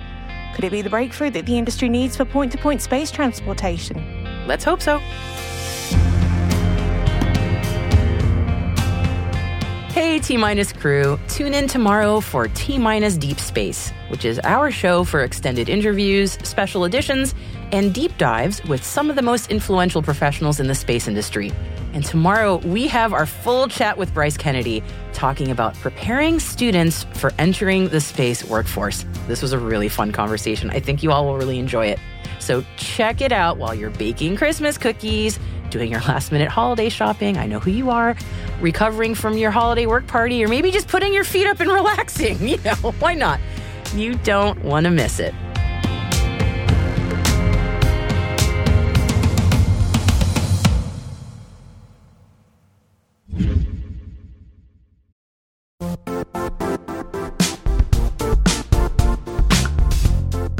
Could 0.54 0.64
it 0.64 0.72
be 0.72 0.82
the 0.82 0.90
breakthrough 0.90 1.30
that 1.30 1.46
the 1.46 1.56
industry 1.56 1.88
needs 1.88 2.16
for 2.16 2.24
point 2.24 2.52
to 2.52 2.58
point 2.58 2.82
space 2.82 3.10
transportation? 3.10 4.26
Let's 4.46 4.64
hope 4.64 4.82
so. 4.82 5.00
Hey, 9.92 10.18
T 10.20 10.38
Minus 10.38 10.72
crew. 10.72 11.20
Tune 11.28 11.52
in 11.52 11.68
tomorrow 11.68 12.20
for 12.20 12.48
T 12.48 12.78
Minus 12.78 13.18
Deep 13.18 13.38
Space, 13.38 13.90
which 14.08 14.24
is 14.24 14.38
our 14.38 14.70
show 14.70 15.04
for 15.04 15.22
extended 15.22 15.68
interviews, 15.68 16.38
special 16.44 16.86
editions, 16.86 17.34
and 17.72 17.92
deep 17.92 18.16
dives 18.16 18.64
with 18.64 18.82
some 18.82 19.10
of 19.10 19.16
the 19.16 19.22
most 19.22 19.50
influential 19.50 20.00
professionals 20.00 20.60
in 20.60 20.66
the 20.66 20.74
space 20.74 21.08
industry. 21.08 21.52
And 21.92 22.02
tomorrow, 22.02 22.56
we 22.56 22.88
have 22.88 23.12
our 23.12 23.26
full 23.26 23.68
chat 23.68 23.98
with 23.98 24.14
Bryce 24.14 24.38
Kennedy 24.38 24.82
talking 25.12 25.50
about 25.50 25.74
preparing 25.74 26.40
students 26.40 27.04
for 27.12 27.30
entering 27.38 27.88
the 27.90 28.00
space 28.00 28.42
workforce. 28.42 29.04
This 29.28 29.42
was 29.42 29.52
a 29.52 29.58
really 29.58 29.90
fun 29.90 30.10
conversation. 30.10 30.70
I 30.70 30.80
think 30.80 31.02
you 31.02 31.12
all 31.12 31.26
will 31.26 31.36
really 31.36 31.58
enjoy 31.58 31.88
it. 31.88 31.98
So 32.38 32.64
check 32.78 33.20
it 33.20 33.30
out 33.30 33.58
while 33.58 33.74
you're 33.74 33.90
baking 33.90 34.36
Christmas 34.36 34.78
cookies 34.78 35.38
doing 35.72 35.90
your 35.90 36.00
last 36.02 36.30
minute 36.30 36.48
holiday 36.48 36.88
shopping. 36.88 37.38
I 37.38 37.46
know 37.46 37.58
who 37.58 37.70
you 37.70 37.90
are. 37.90 38.14
Recovering 38.60 39.14
from 39.14 39.36
your 39.36 39.50
holiday 39.50 39.86
work 39.86 40.06
party, 40.06 40.44
or 40.44 40.48
maybe 40.48 40.70
just 40.70 40.86
putting 40.86 41.12
your 41.12 41.24
feet 41.24 41.46
up 41.46 41.58
and 41.58 41.70
relaxing. 41.72 42.46
You 42.46 42.58
know, 42.58 42.74
why 43.00 43.14
not? 43.14 43.40
You 43.94 44.14
don't 44.14 44.62
want 44.62 44.84
to 44.84 44.90
miss 44.90 45.18
it. 45.18 45.34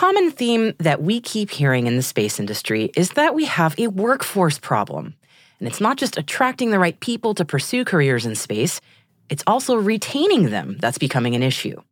Common 0.00 0.30
theme 0.30 0.72
that 0.78 1.02
we 1.02 1.20
keep 1.20 1.50
hearing 1.50 1.86
in 1.86 1.94
the 1.94 2.02
space 2.02 2.40
industry 2.40 2.90
is 2.96 3.10
that 3.10 3.34
we 3.34 3.44
have 3.44 3.78
a 3.78 3.86
workforce 3.88 4.58
problem. 4.58 5.14
And 5.58 5.68
it's 5.68 5.78
not 5.78 5.98
just 5.98 6.16
attracting 6.16 6.70
the 6.70 6.78
right 6.78 6.98
people 7.00 7.34
to 7.34 7.44
pursue 7.44 7.84
careers 7.84 8.24
in 8.24 8.34
space, 8.34 8.80
it's 9.28 9.44
also 9.46 9.74
retaining 9.74 10.48
them 10.48 10.78
that's 10.80 10.96
becoming 10.96 11.34
an 11.34 11.42
issue. 11.42 11.82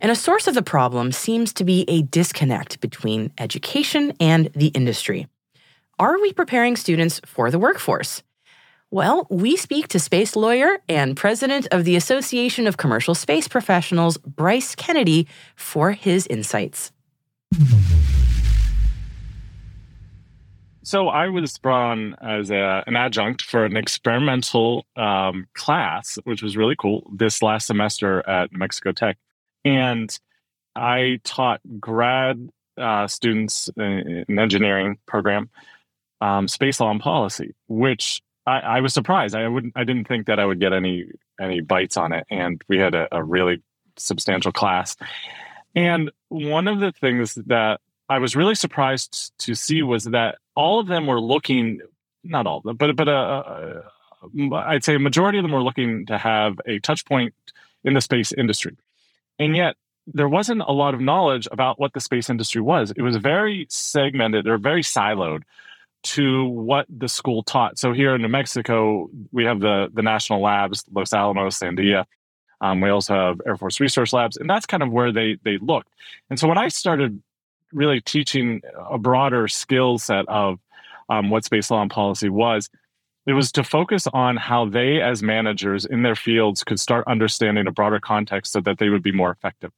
And 0.00 0.12
a 0.12 0.14
source 0.14 0.46
of 0.46 0.54
the 0.54 0.62
problem 0.62 1.10
seems 1.10 1.52
to 1.54 1.64
be 1.64 1.84
a 1.88 2.02
disconnect 2.02 2.80
between 2.80 3.32
education 3.36 4.12
and 4.20 4.48
the 4.54 4.68
industry. 4.68 5.26
Are 5.98 6.20
we 6.20 6.32
preparing 6.32 6.76
students 6.76 7.20
for 7.26 7.50
the 7.50 7.58
workforce? 7.58 8.22
Well, 8.92 9.26
we 9.28 9.56
speak 9.56 9.88
to 9.88 9.98
space 9.98 10.36
lawyer 10.36 10.78
and 10.88 11.16
president 11.16 11.66
of 11.72 11.84
the 11.84 11.96
Association 11.96 12.68
of 12.68 12.76
Commercial 12.76 13.16
Space 13.16 13.48
Professionals, 13.48 14.18
Bryce 14.18 14.76
Kennedy, 14.76 15.26
for 15.56 15.90
his 15.90 16.28
insights. 16.28 16.92
So 20.82 21.08
I 21.08 21.28
was 21.28 21.56
brought 21.58 21.92
on 21.92 22.16
as 22.20 22.50
a, 22.50 22.82
an 22.86 22.96
adjunct 22.96 23.42
for 23.42 23.64
an 23.64 23.76
experimental 23.76 24.86
um, 24.96 25.46
class, 25.54 26.18
which 26.24 26.42
was 26.42 26.56
really 26.56 26.74
cool 26.74 27.08
this 27.14 27.42
last 27.42 27.66
semester 27.66 28.28
at 28.28 28.52
Mexico 28.52 28.90
Tech. 28.90 29.16
And 29.64 30.18
I 30.74 31.20
taught 31.22 31.60
grad 31.78 32.48
uh, 32.76 33.06
students 33.06 33.68
in 33.76 34.24
an 34.28 34.38
engineering 34.38 34.98
program 35.06 35.50
um, 36.20 36.48
space 36.48 36.80
law 36.80 36.90
and 36.90 37.00
policy, 37.00 37.54
which 37.68 38.22
I, 38.46 38.60
I, 38.60 38.80
was 38.80 38.94
surprised. 38.94 39.34
I 39.34 39.46
wouldn't. 39.48 39.74
I 39.76 39.84
didn't 39.84 40.08
think 40.08 40.26
that 40.26 40.38
I 40.38 40.44
would 40.44 40.60
get 40.60 40.72
any 40.72 41.06
any 41.40 41.60
bites 41.60 41.96
on 41.96 42.12
it, 42.12 42.26
and 42.30 42.62
we 42.68 42.78
had 42.78 42.94
a, 42.94 43.08
a 43.12 43.22
really 43.22 43.62
substantial 43.96 44.52
class. 44.52 44.96
And 45.74 46.10
one 46.30 46.68
of 46.68 46.80
the 46.80 46.92
things 46.92 47.34
that 47.34 47.80
I 48.08 48.18
was 48.18 48.34
really 48.34 48.54
surprised 48.54 49.32
to 49.40 49.54
see 49.54 49.82
was 49.82 50.04
that 50.04 50.38
all 50.56 50.80
of 50.80 50.86
them 50.86 51.06
were 51.06 51.20
looking, 51.20 51.80
not 52.24 52.46
all 52.46 52.58
of 52.58 52.62
them, 52.64 52.76
but 52.76 52.96
but 52.96 53.08
uh, 53.08 53.82
uh, 54.22 54.54
I'd 54.54 54.84
say 54.84 54.94
a 54.94 54.98
majority 54.98 55.38
of 55.38 55.44
them 55.44 55.52
were 55.52 55.62
looking 55.62 56.06
to 56.06 56.16
have 56.16 56.60
a 56.66 56.78
touch 56.78 57.04
point 57.04 57.34
in 57.84 57.94
the 57.94 58.00
space 58.00 58.32
industry, 58.32 58.76
and 59.38 59.54
yet 59.56 59.76
there 60.06 60.28
wasn't 60.28 60.62
a 60.62 60.72
lot 60.72 60.94
of 60.94 61.00
knowledge 61.00 61.46
about 61.52 61.78
what 61.78 61.92
the 61.92 62.00
space 62.00 62.30
industry 62.30 62.60
was. 62.60 62.92
It 62.96 63.02
was 63.02 63.16
very 63.16 63.66
segmented 63.68 64.46
or 64.46 64.58
very 64.58 64.82
siloed 64.82 65.42
to 66.02 66.46
what 66.46 66.86
the 66.88 67.08
school 67.08 67.42
taught. 67.42 67.78
So 67.78 67.92
here 67.92 68.14
in 68.14 68.22
New 68.22 68.28
Mexico, 68.28 69.10
we 69.32 69.44
have 69.44 69.60
the 69.60 69.90
the 69.92 70.02
national 70.02 70.40
labs, 70.40 70.84
Los 70.92 71.12
Alamos, 71.12 71.58
Sandia, 71.58 72.06
um, 72.60 72.80
we 72.80 72.90
also 72.90 73.14
have 73.14 73.40
Air 73.46 73.56
Force 73.56 73.80
Research 73.80 74.12
Labs, 74.12 74.36
and 74.36 74.48
that's 74.48 74.66
kind 74.66 74.82
of 74.82 74.90
where 74.90 75.12
they 75.12 75.38
they 75.42 75.58
looked. 75.58 75.88
And 76.28 76.38
so 76.38 76.48
when 76.48 76.58
I 76.58 76.68
started 76.68 77.22
really 77.72 78.00
teaching 78.00 78.62
a 78.90 78.98
broader 78.98 79.48
skill 79.48 79.98
set 79.98 80.28
of 80.28 80.58
um, 81.08 81.30
what 81.30 81.44
space 81.44 81.70
law 81.70 81.82
and 81.82 81.90
policy 81.90 82.28
was, 82.28 82.68
it 83.26 83.32
was 83.32 83.52
to 83.52 83.64
focus 83.64 84.06
on 84.12 84.36
how 84.36 84.64
they, 84.64 85.00
as 85.00 85.22
managers 85.22 85.84
in 85.84 86.02
their 86.02 86.16
fields, 86.16 86.64
could 86.64 86.80
start 86.80 87.06
understanding 87.06 87.66
a 87.66 87.72
broader 87.72 88.00
context 88.00 88.52
so 88.52 88.60
that 88.60 88.78
they 88.78 88.88
would 88.88 89.02
be 89.02 89.12
more 89.12 89.30
effective. 89.30 89.72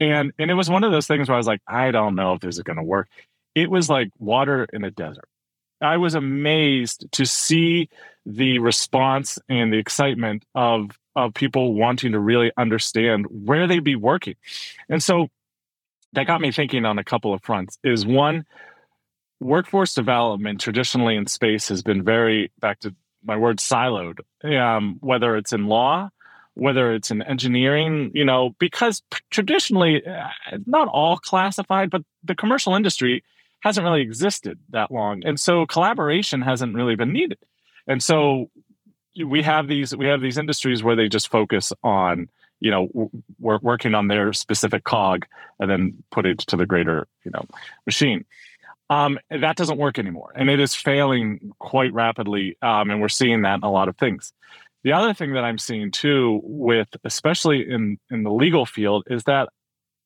And 0.00 0.32
and 0.38 0.50
it 0.50 0.54
was 0.54 0.70
one 0.70 0.84
of 0.84 0.92
those 0.92 1.06
things 1.06 1.28
where 1.28 1.34
I 1.34 1.38
was 1.38 1.46
like, 1.46 1.62
I 1.66 1.90
don't 1.90 2.14
know 2.14 2.34
if 2.34 2.40
this 2.40 2.56
is 2.56 2.62
going 2.62 2.76
to 2.76 2.82
work. 2.82 3.08
It 3.54 3.70
was 3.70 3.90
like 3.90 4.10
water 4.18 4.66
in 4.72 4.84
a 4.84 4.90
desert. 4.90 5.28
I 5.80 5.96
was 5.96 6.14
amazed 6.14 7.06
to 7.12 7.26
see 7.26 7.88
the 8.24 8.60
response 8.60 9.38
and 9.48 9.72
the 9.72 9.78
excitement 9.78 10.44
of 10.54 10.96
of 11.14 11.34
people 11.34 11.74
wanting 11.74 12.12
to 12.12 12.18
really 12.18 12.52
understand 12.56 13.26
where 13.28 13.66
they'd 13.66 13.84
be 13.84 13.96
working. 13.96 14.34
And 14.88 15.02
so 15.02 15.28
that 16.12 16.26
got 16.26 16.40
me 16.40 16.52
thinking 16.52 16.84
on 16.84 16.98
a 16.98 17.04
couple 17.04 17.34
of 17.34 17.42
fronts 17.42 17.78
is 17.82 18.06
one, 18.06 18.44
workforce 19.40 19.94
development 19.94 20.60
traditionally 20.60 21.16
in 21.16 21.26
space 21.26 21.68
has 21.68 21.82
been 21.82 22.04
very, 22.04 22.52
back 22.60 22.80
to 22.80 22.94
my 23.24 23.36
word, 23.36 23.58
siloed, 23.58 24.20
um, 24.44 24.96
whether 25.00 25.36
it's 25.36 25.52
in 25.52 25.66
law, 25.66 26.08
whether 26.54 26.92
it's 26.92 27.10
in 27.10 27.22
engineering, 27.22 28.10
you 28.14 28.24
know, 28.24 28.54
because 28.58 29.02
traditionally, 29.30 30.02
uh, 30.06 30.28
not 30.66 30.88
all 30.88 31.16
classified, 31.16 31.90
but 31.90 32.02
the 32.24 32.34
commercial 32.34 32.74
industry 32.74 33.24
hasn't 33.60 33.84
really 33.84 34.02
existed 34.02 34.58
that 34.70 34.90
long. 34.90 35.22
And 35.24 35.38
so 35.38 35.66
collaboration 35.66 36.42
hasn't 36.42 36.74
really 36.74 36.96
been 36.96 37.12
needed. 37.12 37.38
And 37.86 38.02
so 38.02 38.50
we 39.16 39.42
have 39.42 39.68
these 39.68 39.94
we 39.94 40.06
have 40.06 40.20
these 40.20 40.38
industries 40.38 40.82
where 40.82 40.96
they 40.96 41.08
just 41.08 41.28
focus 41.28 41.72
on 41.82 42.28
you 42.60 42.70
know 42.70 43.10
working 43.38 43.94
on 43.94 44.08
their 44.08 44.32
specific 44.32 44.84
cog 44.84 45.26
and 45.58 45.70
then 45.70 46.02
put 46.10 46.26
it 46.26 46.38
to 46.38 46.56
the 46.56 46.66
greater 46.66 47.06
you 47.24 47.30
know 47.30 47.44
machine. 47.86 48.24
Um, 48.90 49.18
that 49.30 49.56
doesn't 49.56 49.78
work 49.78 49.98
anymore 49.98 50.32
and 50.34 50.50
it 50.50 50.60
is 50.60 50.74
failing 50.74 51.52
quite 51.58 51.94
rapidly 51.94 52.58
um, 52.60 52.90
and 52.90 53.00
we're 53.00 53.08
seeing 53.08 53.42
that 53.42 53.56
in 53.56 53.62
a 53.62 53.70
lot 53.70 53.88
of 53.88 53.96
things. 53.96 54.32
The 54.84 54.92
other 54.92 55.14
thing 55.14 55.34
that 55.34 55.44
i'm 55.44 55.58
seeing 55.58 55.90
too 55.90 56.40
with 56.42 56.88
especially 57.04 57.70
in 57.70 57.98
in 58.10 58.22
the 58.24 58.32
legal 58.32 58.66
field 58.66 59.04
is 59.06 59.24
that 59.24 59.48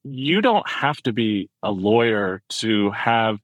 you 0.04 0.40
don't 0.40 0.68
have 0.68 0.98
to 1.02 1.12
be 1.12 1.50
a 1.62 1.70
lawyer 1.70 2.42
to 2.48 2.90
have 2.92 3.40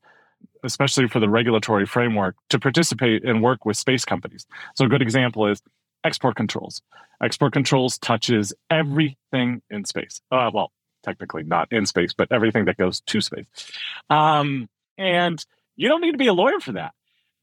especially 0.63 1.09
for 1.09 1.21
the 1.21 1.29
regulatory 1.29 1.87
framework, 1.87 2.37
to 2.51 2.59
participate 2.59 3.25
and 3.25 3.43
work 3.43 3.65
with 3.65 3.77
space 3.77 4.05
companies. 4.05 4.47
So 4.75 4.85
a 4.85 4.89
good 4.89 5.03
example 5.03 5.47
is 5.47 5.63
export 6.05 6.37
controls. 6.37 6.83
Export 7.23 7.53
controls 7.53 7.99
touches 7.99 8.53
everything 8.71 9.63
in 9.71 9.85
space. 9.85 10.21
Uh, 10.31 10.51
well, 10.53 10.73
technically 11.03 11.43
not 11.43 11.71
in 11.73 11.87
space, 11.87 12.13
but 12.13 12.31
everything 12.31 12.65
that 12.67 12.77
goes 12.77 13.01
to 13.03 13.21
space. 13.21 13.47
Um, 14.11 14.69
and 14.99 15.45
you 15.77 15.89
don't 15.89 16.01
need 16.01 16.13
to 16.13 16.19
be 16.19 16.27
a 16.27 16.33
lawyer 16.33 16.61
for 16.61 16.73
that. 16.73 16.93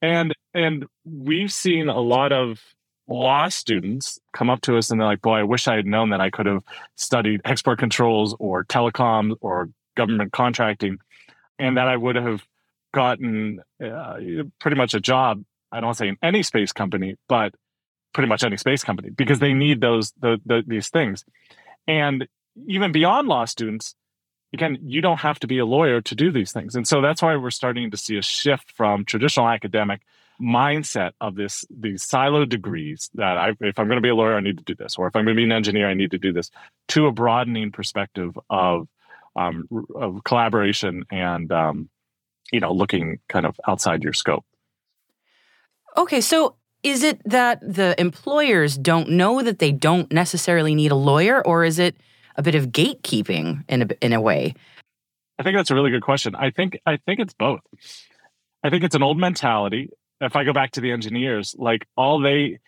And 0.02 0.34
and 0.54 0.86
we've 1.04 1.52
seen 1.52 1.90
a 1.90 2.00
lot 2.00 2.32
of 2.32 2.62
law 3.08 3.50
students 3.50 4.20
come 4.34 4.50
up 4.50 4.62
to 4.62 4.78
us 4.78 4.90
and 4.90 5.00
they're 5.00 5.08
like, 5.08 5.22
"Boy, 5.22 5.40
I 5.40 5.44
wish 5.44 5.68
I 5.68 5.76
had 5.76 5.86
known 5.86 6.12
that 6.12 6.22
I 6.22 6.30
could 6.30 6.46
have 6.46 6.64
studied 6.96 7.42
export 7.44 7.80
controls 7.80 8.36
or 8.40 8.64
telecoms 8.64 9.36
or 9.42 9.70
government 9.98 10.32
contracting, 10.32 11.00
and 11.58 11.76
that 11.78 11.88
I 11.88 11.98
would 11.98 12.16
have 12.16 12.46
gotten 12.93 13.60
uh, 13.84 14.17
pretty 14.60 14.77
much 14.77 14.93
a 14.93 15.00
job. 15.00 15.43
I 15.72 15.81
don't 15.81 15.93
say 15.93 16.08
in 16.08 16.17
any 16.22 16.43
space 16.43 16.72
company, 16.72 17.15
but 17.27 17.53
pretty 18.13 18.27
much 18.27 18.43
any 18.43 18.58
space 18.58 18.84
company 18.84 19.10
because 19.10 19.39
they 19.39 19.53
need 19.53 19.81
those 19.81 20.12
the, 20.19 20.39
the, 20.46 20.63
these 20.65 20.89
things. 20.89 21.24
And 21.88 22.27
even 22.67 22.91
beyond 22.91 23.27
law 23.27 23.46
students, 23.46 23.96
again, 24.53 24.79
you 24.81 25.01
don't 25.01 25.19
have 25.19 25.39
to 25.39 25.48
be 25.48 25.60
a 25.60 25.65
lawyer 25.65 26.01
to 26.01 26.15
do 26.15 26.31
these 26.31 26.51
things. 26.51 26.75
And 26.75 26.88
so 26.88 27.01
that's 27.01 27.22
why 27.22 27.36
we're 27.36 27.51
starting 27.51 27.91
to 27.91 27.98
see 27.98 28.17
a 28.17 28.22
shift 28.22 28.72
from 28.75 29.05
traditional 29.05 29.48
academic 29.48 30.01
mindset 30.41 31.12
of 31.19 31.36
this 31.36 31.65
these 31.69 32.03
silo 32.03 32.46
degrees 32.46 33.10
that 33.15 33.38
I, 33.38 33.50
if 33.60 33.77
I'm 33.77 33.88
going 33.88 33.98
to 33.98 34.01
be 34.01 34.10
a 34.10 34.15
lawyer, 34.15 34.36
I 34.36 34.41
need 34.41 34.58
to 34.58 34.63
do 34.63 34.75
this, 34.75 34.98
or 34.98 35.08
if 35.08 35.15
I'm 35.15 35.25
going 35.25 35.36
to 35.36 35.39
be 35.39 35.43
an 35.43 35.51
engineer, 35.51 35.89
I 35.89 35.93
need 35.93 36.12
to 36.12 36.17
do 36.17 36.31
this, 36.31 36.50
to 36.89 37.08
a 37.08 37.12
broadening 37.12 37.72
perspective 37.72 38.38
of 38.50 38.88
um, 39.36 39.67
of 39.96 40.24
collaboration 40.24 41.03
and 41.12 41.51
um, 41.51 41.89
you 42.51 42.60
know 42.60 42.72
looking 42.72 43.20
kind 43.27 43.46
of 43.46 43.60
outside 43.68 44.03
your 44.03 44.13
scope. 44.13 44.46
Okay, 45.98 46.22
so 46.22 46.56
is 46.84 47.03
it 47.03 47.22
that 47.25 47.60
the 47.62 48.00
employers 48.00 48.77
don't 48.77 49.10
know 49.10 49.41
that 49.41 49.60
they 49.60 49.72
don't 49.72 50.12
necessarily 50.12 50.75
need 50.75 50.91
a 50.91 50.96
lawyer, 50.96 51.46
or 51.46 51.63
is 51.63 51.79
it 51.79 51.96
a 52.36 52.41
bit 52.41 52.56
of 52.56 52.68
gatekeeping 52.68 53.63
in 53.68 53.82
a, 53.82 53.88
in 54.01 54.13
a 54.13 54.22
way? 54.22 54.53
I 55.38 55.44
think 55.44 55.56
that's 55.58 55.72
a 55.72 55.75
really 55.75 55.91
good 55.91 56.03
question. 56.03 56.36
I 56.36 56.51
think 56.51 56.79
I 56.86 56.98
think 56.98 57.20
it's 57.20 57.34
both. 57.34 57.62
I 58.63 58.70
think 58.70 58.84
it's 58.84 58.96
an 58.96 59.03
old 59.03 59.18
mentality. 59.18 59.89
If 60.22 60.36
I 60.36 60.44
go 60.44 60.53
back 60.53 60.72
to 60.72 60.82
the 60.82 60.91
engineers, 60.91 61.56
like 61.58 61.86
all 61.96 62.20
they 62.20 62.60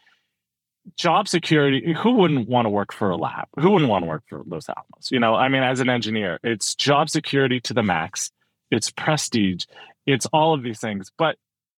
job 0.98 1.28
security, 1.28 1.94
who 1.94 2.14
wouldn't 2.14 2.48
want 2.48 2.66
to 2.66 2.70
work 2.70 2.94
for 2.94 3.10
a 3.10 3.18
lab? 3.18 3.48
Who 3.60 3.72
wouldn't 3.72 3.90
want 3.90 4.04
to 4.04 4.08
work 4.08 4.24
for 4.28 4.44
Los 4.46 4.68
Alamos? 4.70 5.12
You 5.12 5.20
know, 5.20 5.36
I 5.36 5.48
mean, 5.48 5.64
as 5.64 5.80
an 5.80 5.90
engineer, 5.90 6.40
it's 6.44 6.76
job 6.76 7.10
security 7.10 7.60
to 7.62 7.74
the 7.74 7.84
max, 7.84 8.32
it's 8.72 8.90
prestige, 8.90 9.66
it's 10.06 10.26
all 10.28 10.54
of 10.54 10.64
these 10.64 10.80
things, 10.80 11.12
but 11.18 11.38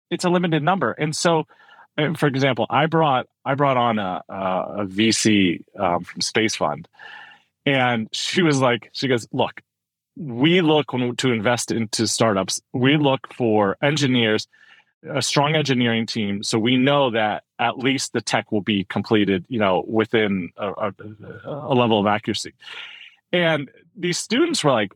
it's 0.10 0.24
a 0.24 0.30
limited 0.30 0.64
number. 0.64 0.92
And 0.92 1.16
so 1.16 1.46
for 2.16 2.28
example, 2.28 2.66
I 2.70 2.88
brought 2.88 3.28
I 3.46 3.56
brought 3.56 3.78
on 3.78 4.00
a, 4.00 4.24
a, 4.30 4.86
VC 4.86 5.64
um, 5.78 6.04
from 6.04 6.22
Space 6.22 6.56
Fund, 6.56 6.88
and 7.66 8.10
she 8.12 8.42
was 8.42 8.60
like, 8.60 8.90
she 8.94 9.08
goes, 9.08 9.28
look, 9.32 9.62
we 10.16 10.62
look 10.62 10.88
to 11.18 11.32
invest 11.32 11.72
into 11.72 12.08
startups. 12.08 12.62
We 12.72 12.98
look 12.98 13.32
for 13.34 13.78
engineers, 13.82 14.48
a 15.08 15.22
strong 15.22 15.56
engineering 15.56 16.06
team, 16.06 16.42
so 16.42 16.58
we 16.58 16.78
know 16.78 17.12
that 17.12 17.44
at 17.60 17.78
least 17.78 18.14
the 18.14 18.22
tech 18.22 18.52
will 18.52 18.62
be 18.62 18.86
completed, 18.86 19.46
you 19.48 19.60
know, 19.60 19.84
within 19.88 20.52
a, 20.58 20.72
a, 20.72 20.94
a 21.46 21.74
level 21.76 22.00
of 22.00 22.08
accuracy. 22.08 22.54
And 23.32 23.70
these 23.96 24.18
students 24.18 24.64
were 24.64 24.72
like, 24.72 24.94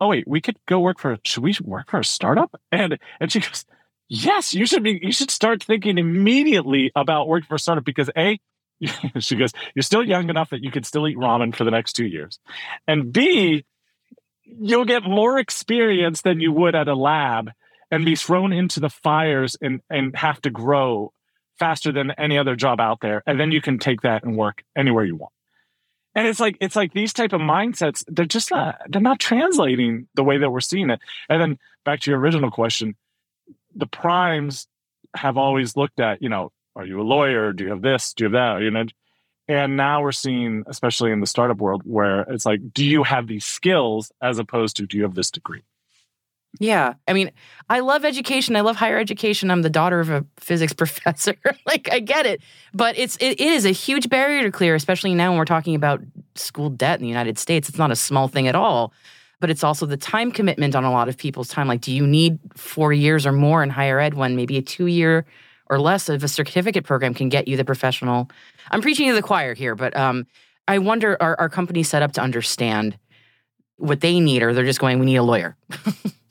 "Oh 0.00 0.08
wait, 0.08 0.26
we 0.26 0.40
could 0.40 0.56
go 0.66 0.80
work 0.80 0.98
for. 0.98 1.18
Should 1.24 1.42
we 1.42 1.54
work 1.62 1.90
for 1.90 2.00
a 2.00 2.04
startup?" 2.04 2.60
And 2.72 2.98
and 3.20 3.32
she 3.32 3.40
goes, 3.40 3.64
Yes, 4.08 4.54
you 4.54 4.66
should 4.66 4.82
be. 4.82 5.00
You 5.02 5.12
should 5.12 5.30
start 5.30 5.62
thinking 5.62 5.98
immediately 5.98 6.92
about 6.94 7.26
working 7.26 7.48
for 7.48 7.56
a 7.56 7.58
startup 7.58 7.84
because 7.84 8.08
a, 8.16 8.38
she 9.18 9.36
goes, 9.36 9.52
you're 9.74 9.82
still 9.82 10.04
young 10.04 10.28
enough 10.30 10.50
that 10.50 10.62
you 10.62 10.70
could 10.70 10.86
still 10.86 11.08
eat 11.08 11.16
ramen 11.16 11.54
for 11.54 11.64
the 11.64 11.70
next 11.70 11.94
two 11.94 12.06
years, 12.06 12.38
and 12.86 13.12
b, 13.12 13.64
you'll 14.44 14.84
get 14.84 15.02
more 15.02 15.38
experience 15.38 16.22
than 16.22 16.40
you 16.40 16.52
would 16.52 16.74
at 16.74 16.88
a 16.88 16.94
lab 16.94 17.50
and 17.90 18.04
be 18.04 18.14
thrown 18.14 18.52
into 18.52 18.80
the 18.80 18.90
fires 18.90 19.56
and 19.60 19.80
and 19.90 20.14
have 20.16 20.40
to 20.42 20.50
grow 20.50 21.12
faster 21.58 21.90
than 21.90 22.12
any 22.12 22.38
other 22.38 22.54
job 22.54 22.80
out 22.80 23.00
there, 23.00 23.22
and 23.26 23.40
then 23.40 23.50
you 23.50 23.60
can 23.60 23.78
take 23.78 24.02
that 24.02 24.22
and 24.22 24.36
work 24.36 24.62
anywhere 24.76 25.04
you 25.04 25.16
want. 25.16 25.32
And 26.16 26.26
it's 26.26 26.40
like 26.40 26.56
it's 26.60 26.74
like 26.74 26.92
these 26.94 27.12
type 27.12 27.32
of 27.32 27.40
mindsets, 27.40 28.02
they're 28.08 28.24
just 28.24 28.50
not 28.50 28.80
they're 28.88 29.00
not 29.00 29.20
translating 29.20 30.08
the 30.14 30.24
way 30.24 30.38
that 30.38 30.50
we're 30.50 30.60
seeing 30.60 30.90
it. 30.90 30.98
And 31.28 31.40
then 31.40 31.58
back 31.84 32.00
to 32.00 32.10
your 32.10 32.18
original 32.18 32.50
question 32.50 32.96
the 33.76 33.86
primes 33.86 34.66
have 35.14 35.36
always 35.36 35.76
looked 35.76 36.00
at, 36.00 36.22
you 36.22 36.28
know, 36.28 36.50
are 36.74 36.84
you 36.84 37.00
a 37.00 37.02
lawyer? 37.02 37.52
Do 37.52 37.64
you 37.64 37.70
have 37.70 37.82
this? 37.82 38.14
Do 38.14 38.24
you 38.24 38.32
have 38.32 38.32
that? 38.32 38.62
You 38.62 38.70
know, 38.70 38.84
and 39.48 39.76
now 39.76 40.02
we're 40.02 40.12
seeing, 40.12 40.64
especially 40.66 41.12
in 41.12 41.20
the 41.20 41.26
startup 41.26 41.58
world, 41.58 41.82
where 41.84 42.22
it's 42.22 42.46
like, 42.46 42.72
do 42.72 42.84
you 42.84 43.04
have 43.04 43.26
these 43.26 43.44
skills 43.44 44.10
as 44.20 44.38
opposed 44.38 44.76
to 44.76 44.86
do 44.86 44.96
you 44.96 45.04
have 45.04 45.14
this 45.14 45.30
degree? 45.30 45.62
Yeah. 46.58 46.94
I 47.06 47.12
mean, 47.12 47.30
I 47.68 47.80
love 47.80 48.04
education. 48.04 48.56
I 48.56 48.60
love 48.60 48.76
higher 48.76 48.98
education. 48.98 49.50
I'm 49.50 49.62
the 49.62 49.70
daughter 49.70 50.00
of 50.00 50.10
a 50.10 50.24
physics 50.36 50.72
professor. 50.74 51.36
like 51.66 51.90
I 51.92 52.00
get 52.00 52.26
it. 52.26 52.40
But 52.72 52.98
it's 52.98 53.16
it, 53.16 53.40
it 53.40 53.40
is 53.40 53.64
a 53.64 53.70
huge 53.70 54.08
barrier 54.08 54.42
to 54.42 54.50
clear, 54.50 54.74
especially 54.74 55.14
now 55.14 55.30
when 55.30 55.38
we're 55.38 55.44
talking 55.44 55.74
about 55.74 56.02
school 56.34 56.70
debt 56.70 56.98
in 56.98 57.02
the 57.02 57.08
United 57.08 57.38
States. 57.38 57.68
It's 57.68 57.78
not 57.78 57.90
a 57.90 57.96
small 57.96 58.28
thing 58.28 58.48
at 58.48 58.54
all 58.54 58.92
but 59.40 59.50
it's 59.50 59.62
also 59.62 59.86
the 59.86 59.96
time 59.96 60.32
commitment 60.32 60.74
on 60.74 60.84
a 60.84 60.90
lot 60.90 61.08
of 61.08 61.16
people's 61.16 61.48
time. 61.48 61.68
Like, 61.68 61.80
do 61.80 61.92
you 61.92 62.06
need 62.06 62.38
four 62.56 62.92
years 62.92 63.26
or 63.26 63.32
more 63.32 63.62
in 63.62 63.70
higher 63.70 64.00
ed 64.00 64.14
when 64.14 64.36
maybe 64.36 64.56
a 64.56 64.62
two 64.62 64.86
year 64.86 65.26
or 65.68 65.78
less 65.78 66.08
of 66.08 66.22
a 66.22 66.28
certificate 66.28 66.84
program 66.84 67.12
can 67.12 67.28
get 67.28 67.48
you 67.48 67.56
the 67.56 67.64
professional? 67.64 68.30
I'm 68.70 68.80
preaching 68.80 69.08
to 69.08 69.14
the 69.14 69.22
choir 69.22 69.54
here, 69.54 69.74
but 69.74 69.96
um, 69.96 70.26
I 70.68 70.78
wonder 70.78 71.16
are, 71.20 71.38
are 71.38 71.48
companies 71.48 71.88
set 71.88 72.02
up 72.02 72.12
to 72.12 72.20
understand 72.20 72.98
what 73.76 74.00
they 74.00 74.20
need, 74.20 74.42
or 74.42 74.54
they're 74.54 74.64
just 74.64 74.80
going, 74.80 74.98
we 74.98 75.06
need 75.06 75.16
a 75.16 75.22
lawyer? 75.22 75.56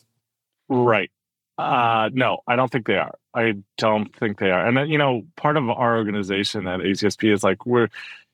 right. 0.70 1.12
Uh, 1.58 2.10
no, 2.14 2.40
I 2.48 2.56
don't 2.56 2.72
think 2.72 2.86
they 2.86 2.98
are. 2.98 3.16
I 3.34 3.56
don't 3.78 4.14
think 4.16 4.40
they 4.40 4.52
are. 4.52 4.66
And, 4.66 4.78
uh, 4.78 4.84
you 4.84 4.98
know, 4.98 5.24
part 5.36 5.58
of 5.58 5.70
our 5.70 5.98
organization 5.98 6.68
at 6.68 6.82
ACSP 6.82 7.34
is 7.34 7.44
like 7.44 7.66
we're, 7.66 7.88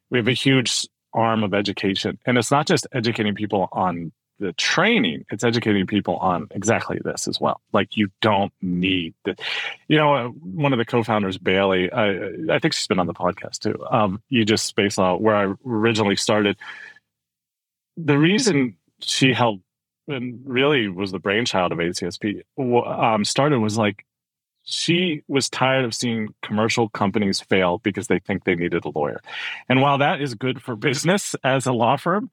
we 0.09 0.17
have 0.17 0.27
a 0.27 0.33
huge 0.33 0.87
arm 1.13 1.43
of 1.43 1.53
education. 1.53 2.17
And 2.25 2.37
it's 2.37 2.51
not 2.51 2.67
just 2.67 2.87
educating 2.93 3.35
people 3.35 3.69
on 3.71 4.11
the 4.39 4.53
training, 4.53 5.23
it's 5.31 5.43
educating 5.43 5.85
people 5.85 6.17
on 6.17 6.47
exactly 6.49 6.99
this 7.03 7.27
as 7.27 7.39
well. 7.39 7.61
Like 7.73 7.95
you 7.95 8.09
don't 8.21 8.51
need 8.59 9.13
the, 9.23 9.35
you 9.87 9.97
know, 9.97 10.15
uh, 10.15 10.27
one 10.29 10.73
of 10.73 10.79
the 10.79 10.85
co-founders, 10.85 11.37
Bailey, 11.37 11.91
I, 11.91 12.31
I 12.49 12.57
think 12.57 12.73
she's 12.73 12.87
been 12.87 12.99
on 12.99 13.05
the 13.05 13.13
podcast 13.13 13.59
too. 13.59 13.85
Um, 13.89 14.21
Aegis 14.31 14.63
space 14.63 14.97
law 14.97 15.15
where 15.15 15.35
I 15.35 15.53
originally 15.63 16.15
started. 16.15 16.57
The 17.97 18.17
reason 18.17 18.77
she 18.99 19.31
helped 19.31 19.63
and 20.11 20.39
really 20.45 20.87
was 20.87 21.11
the 21.11 21.19
brainchild 21.19 21.71
of 21.71 21.77
ACSP 21.77 22.41
um, 22.57 23.25
started 23.25 23.59
was 23.59 23.77
like 23.77 24.05
she 24.63 25.23
was 25.27 25.49
tired 25.49 25.85
of 25.85 25.93
seeing 25.93 26.33
commercial 26.41 26.89
companies 26.89 27.41
fail 27.41 27.79
because 27.79 28.07
they 28.07 28.19
think 28.19 28.43
they 28.43 28.55
needed 28.55 28.85
a 28.85 28.89
lawyer. 28.89 29.21
And 29.67 29.81
while 29.81 29.97
that 29.99 30.21
is 30.21 30.35
good 30.35 30.61
for 30.61 30.75
business 30.75 31.35
as 31.43 31.65
a 31.65 31.73
law 31.73 31.97
firm, 31.97 32.29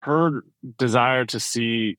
her 0.00 0.44
desire 0.78 1.24
to 1.26 1.38
see 1.38 1.96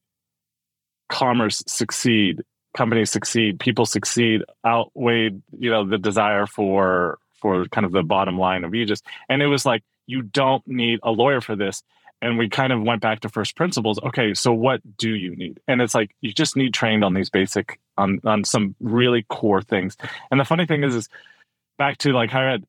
commerce 1.07 1.63
succeed, 1.67 2.41
companies 2.75 3.11
succeed, 3.11 3.59
people 3.59 3.85
succeed 3.85 4.43
outweighed, 4.65 5.41
you 5.57 5.69
know, 5.69 5.87
the 5.87 5.97
desire 5.97 6.45
for 6.45 7.17
for 7.41 7.65
kind 7.67 7.85
of 7.85 7.91
the 7.91 8.03
bottom 8.03 8.37
line 8.37 8.63
of 8.63 8.73
Aegis. 8.73 9.01
And 9.29 9.41
it 9.41 9.47
was 9.47 9.65
like, 9.65 9.83
you 10.05 10.21
don't 10.21 10.65
need 10.67 10.99
a 11.03 11.11
lawyer 11.11 11.41
for 11.41 11.55
this. 11.55 11.83
And 12.23 12.37
we 12.37 12.47
kind 12.47 12.71
of 12.71 12.81
went 12.81 13.01
back 13.01 13.19
to 13.19 13.29
first 13.29 13.55
principles. 13.55 13.99
Okay, 14.01 14.33
so 14.33 14.53
what 14.53 14.81
do 14.97 15.13
you 15.13 15.35
need? 15.35 15.59
And 15.67 15.81
it's 15.81 15.93
like 15.93 16.15
you 16.21 16.33
just 16.33 16.55
need 16.55 16.73
trained 16.73 17.03
on 17.03 17.13
these 17.13 17.29
basic 17.29 17.79
on 17.97 18.21
on 18.23 18.45
some 18.45 18.75
really 18.79 19.23
core 19.23 19.61
things. 19.61 19.97
And 20.31 20.39
the 20.39 20.45
funny 20.45 20.65
thing 20.65 20.83
is, 20.83 20.95
is 20.95 21.09
back 21.77 21.97
to 21.99 22.13
like 22.13 22.29
higher 22.29 22.49
ed. 22.49 22.63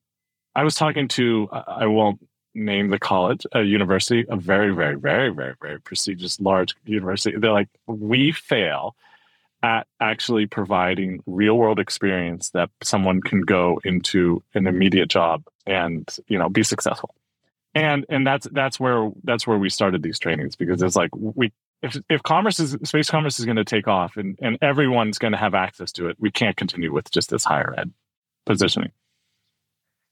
I 0.53 0.63
was 0.63 0.75
talking 0.75 1.07
to 1.09 1.49
I 1.51 1.87
won't 1.87 2.19
name 2.53 2.89
the 2.89 2.99
college, 2.99 3.45
a 3.53 3.61
university, 3.61 4.25
a 4.29 4.35
very, 4.35 4.73
very, 4.73 4.95
very, 4.95 5.29
very, 5.29 5.55
very 5.61 5.79
prestigious, 5.79 6.39
large 6.39 6.75
university. 6.85 7.37
They're 7.37 7.51
like, 7.51 7.69
we 7.87 8.31
fail 8.31 8.95
at 9.63 9.87
actually 9.99 10.47
providing 10.47 11.23
real 11.25 11.57
world 11.57 11.79
experience 11.79 12.49
that 12.51 12.69
someone 12.83 13.21
can 13.21 13.41
go 13.41 13.79
into 13.85 14.43
an 14.53 14.67
immediate 14.67 15.09
job 15.09 15.43
and 15.65 16.17
you 16.27 16.37
know 16.37 16.49
be 16.49 16.61
successful 16.61 17.15
and 17.75 18.05
and 18.09 18.25
that's 18.25 18.47
that's 18.51 18.79
where 18.79 19.11
that's 19.23 19.45
where 19.45 19.57
we 19.57 19.69
started 19.69 20.01
these 20.01 20.17
trainings 20.17 20.55
because 20.55 20.81
it's 20.81 20.95
like 20.95 21.11
we 21.13 21.51
if, 21.83 21.97
if 22.09 22.23
commerce 22.23 22.59
is 22.59 22.77
space 22.83 23.09
commerce 23.09 23.37
is 23.37 23.45
going 23.45 23.57
to 23.57 23.65
take 23.65 23.87
off 23.87 24.17
and 24.17 24.39
and 24.41 24.57
everyone's 24.61 25.19
going 25.19 25.33
to 25.33 25.37
have 25.37 25.53
access 25.53 25.91
to 25.91 26.07
it 26.07 26.15
we 26.19 26.31
can't 26.31 26.55
continue 26.55 26.91
with 26.91 27.11
just 27.11 27.29
this 27.29 27.43
higher 27.43 27.75
ed 27.77 27.91
positioning 28.45 28.91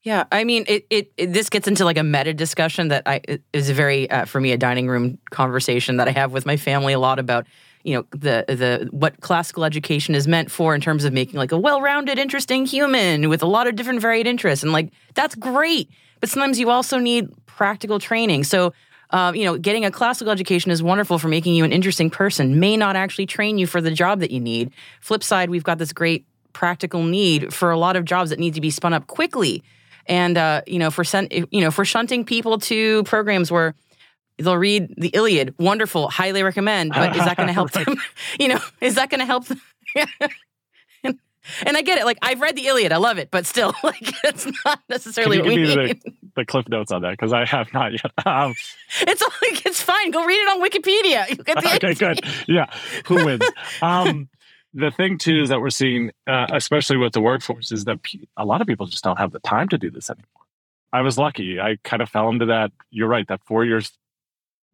yeah, 0.04 0.26
I 0.34 0.43
mean, 0.43 0.65
it, 0.67 0.86
it, 0.89 1.13
it, 1.15 1.32
this 1.32 1.49
gets 1.49 1.65
into 1.65 1.86
like 1.86 1.97
a 1.97 2.04
meta 2.04 2.34
discussion 2.34 2.89
that 2.89 3.04
I 3.06 3.21
is 3.54 3.69
a 3.69 3.73
very 3.73 4.10
uh, 4.10 4.26
for 4.26 4.41
me 4.41 4.52
a 4.52 4.58
dining 4.58 4.89
room 4.89 5.17
conversation 5.32 5.95
that 5.95 6.10
I 6.10 6.12
have 6.12 6.34
with 6.34 6.45
my 6.45 6.58
family 6.58 6.91
a 6.91 6.99
lot 6.99 7.19
about 7.19 7.47
you 7.86 7.95
know 7.95 8.06
the 8.12 8.43
the 8.49 8.89
what 8.91 9.21
classical 9.21 9.63
education 9.63 10.13
is 10.13 10.28
meant 10.28 10.52
for 10.52 10.76
in 10.76 10.82
terms 10.82 11.06
of 11.06 11.13
making 11.13 11.38
like 11.38 11.54
a 11.54 11.58
well-rounded, 11.58 12.19
interesting 12.19 12.65
human 12.65 13.30
with 13.30 13.41
a 13.41 13.45
lot 13.45 13.65
of 13.65 13.78
different 13.78 14.02
varied 14.02 14.28
interests, 14.28 14.62
and 14.62 14.73
like 14.73 14.91
that's 15.13 15.36
great. 15.36 15.89
But 16.24 16.30
sometimes 16.30 16.58
you 16.58 16.70
also 16.70 17.00
need 17.00 17.28
practical 17.46 18.00
training. 18.00 18.46
So. 18.46 18.74
Uh, 19.10 19.32
you 19.32 19.46
know, 19.46 19.60
getting 19.60 19.86
a 19.86 19.92
classical 19.92 20.32
education 20.32 20.72
is 20.72 20.82
wonderful 20.82 21.20
for 21.20 21.28
making 21.28 21.54
you 21.54 21.64
an 21.64 21.72
interesting 21.72 22.10
person. 22.10 22.60
May 22.60 22.76
not 22.76 22.96
actually 22.96 23.28
train 23.28 23.60
you 23.60 23.68
for 23.68 23.80
the 23.80 23.92
job 23.92 24.22
that 24.22 24.32
you 24.32 24.40
need. 24.40 24.72
Flip 25.02 25.22
side, 25.22 25.52
we've 25.52 25.64
got 25.64 25.78
this 25.78 25.94
great 25.94 26.26
practical 26.54 27.04
need 27.04 27.54
for 27.54 27.70
a 27.70 27.78
lot 27.78 27.96
of 27.96 28.06
jobs 28.06 28.32
that 28.32 28.40
need 28.40 28.56
to 28.56 28.62
be 28.62 28.72
spun 28.72 28.92
up 28.92 29.06
quickly 29.06 29.64
and 30.08 30.36
uh, 30.36 30.62
you 30.66 30.80
know 30.80 30.90
for 30.90 31.04
sent, 31.04 31.32
you 31.32 31.62
know 31.62 31.70
for 31.70 31.86
shunting 31.86 32.26
people 32.26 32.58
to 32.58 33.04
programs 33.04 33.52
where 33.52 33.76
they'll 34.40 34.58
read 34.58 34.96
the 34.98 35.10
Iliad, 35.10 35.54
wonderful, 35.60 36.10
highly 36.10 36.42
recommend. 36.42 36.94
But 36.94 37.16
is 37.16 37.24
that 37.24 37.38
going 37.38 37.48
to 37.54 37.54
help 37.54 37.76
right. 37.76 37.86
them? 37.86 37.98
You 38.40 38.48
know, 38.48 38.60
is 38.82 38.96
that 38.96 39.12
going 39.12 39.20
to 39.20 39.26
help 39.26 39.46
them? 39.46 39.62
and, 41.66 41.78
I 41.78 41.82
get 41.82 41.98
it. 41.98 42.06
Like 42.06 42.18
I've 42.22 42.42
read 42.42 42.56
the 42.56 42.68
Iliad, 42.68 42.92
I 42.92 42.98
love 42.98 43.18
it, 43.18 43.30
but 43.32 43.46
still, 43.46 43.74
like 43.84 44.14
it's 44.24 44.48
not 44.66 44.80
necessarily 44.90 45.38
Can 45.38 45.52
you 45.52 45.66
give 45.66 45.78
me 45.78 45.94
the, 45.94 46.12
the, 46.36 46.46
cliff 46.46 46.68
notes 46.70 46.92
on 46.92 47.02
that 47.02 47.12
because 47.12 47.34
I 47.34 47.46
have 47.46 47.72
not 47.74 47.92
yet. 47.92 48.12
Um, 48.26 48.54
it's 49.02 49.22
like 49.22 49.66
it's 49.66 49.82
fine. 49.82 50.12
Go 50.12 50.26
read 50.26 50.36
it 50.36 50.50
on 50.50 50.62
Wikipedia. 50.62 51.30
You 51.30 51.44
get 51.44 51.62
the 51.62 51.76
okay, 51.76 51.94
good. 51.94 52.22
Yeah, 52.48 52.68
who 53.06 53.26
wins? 53.26 53.44
um, 53.82 54.30
the 54.74 54.92
thing 54.92 55.18
too 55.18 55.42
is 55.42 55.50
that 55.50 55.60
we're 55.60 55.70
seeing, 55.70 56.12
uh, 56.28 56.48
especially 56.52 56.98
with 56.98 57.14
the 57.14 57.22
workforce, 57.22 57.72
is 57.72 57.86
that 57.86 58.00
a 58.38 58.46
lot 58.46 58.62
of 58.62 58.68
people 58.68 58.86
just 58.88 59.04
don't 59.04 59.18
have 59.18 59.32
the 59.32 59.40
time 59.40 59.70
to 59.70 59.78
do 59.78 59.92
this 59.92 60.10
anymore. 60.10 60.28
I 60.92 61.02
was 61.02 61.18
lucky. 61.18 61.60
I 61.60 61.78
kind 61.84 62.02
of 62.02 62.10
fell 62.10 62.30
into 62.30 62.46
that. 62.48 62.72
You're 62.92 63.08
right. 63.08 63.28
That 63.28 63.42
four 63.46 63.66
years 63.66 63.92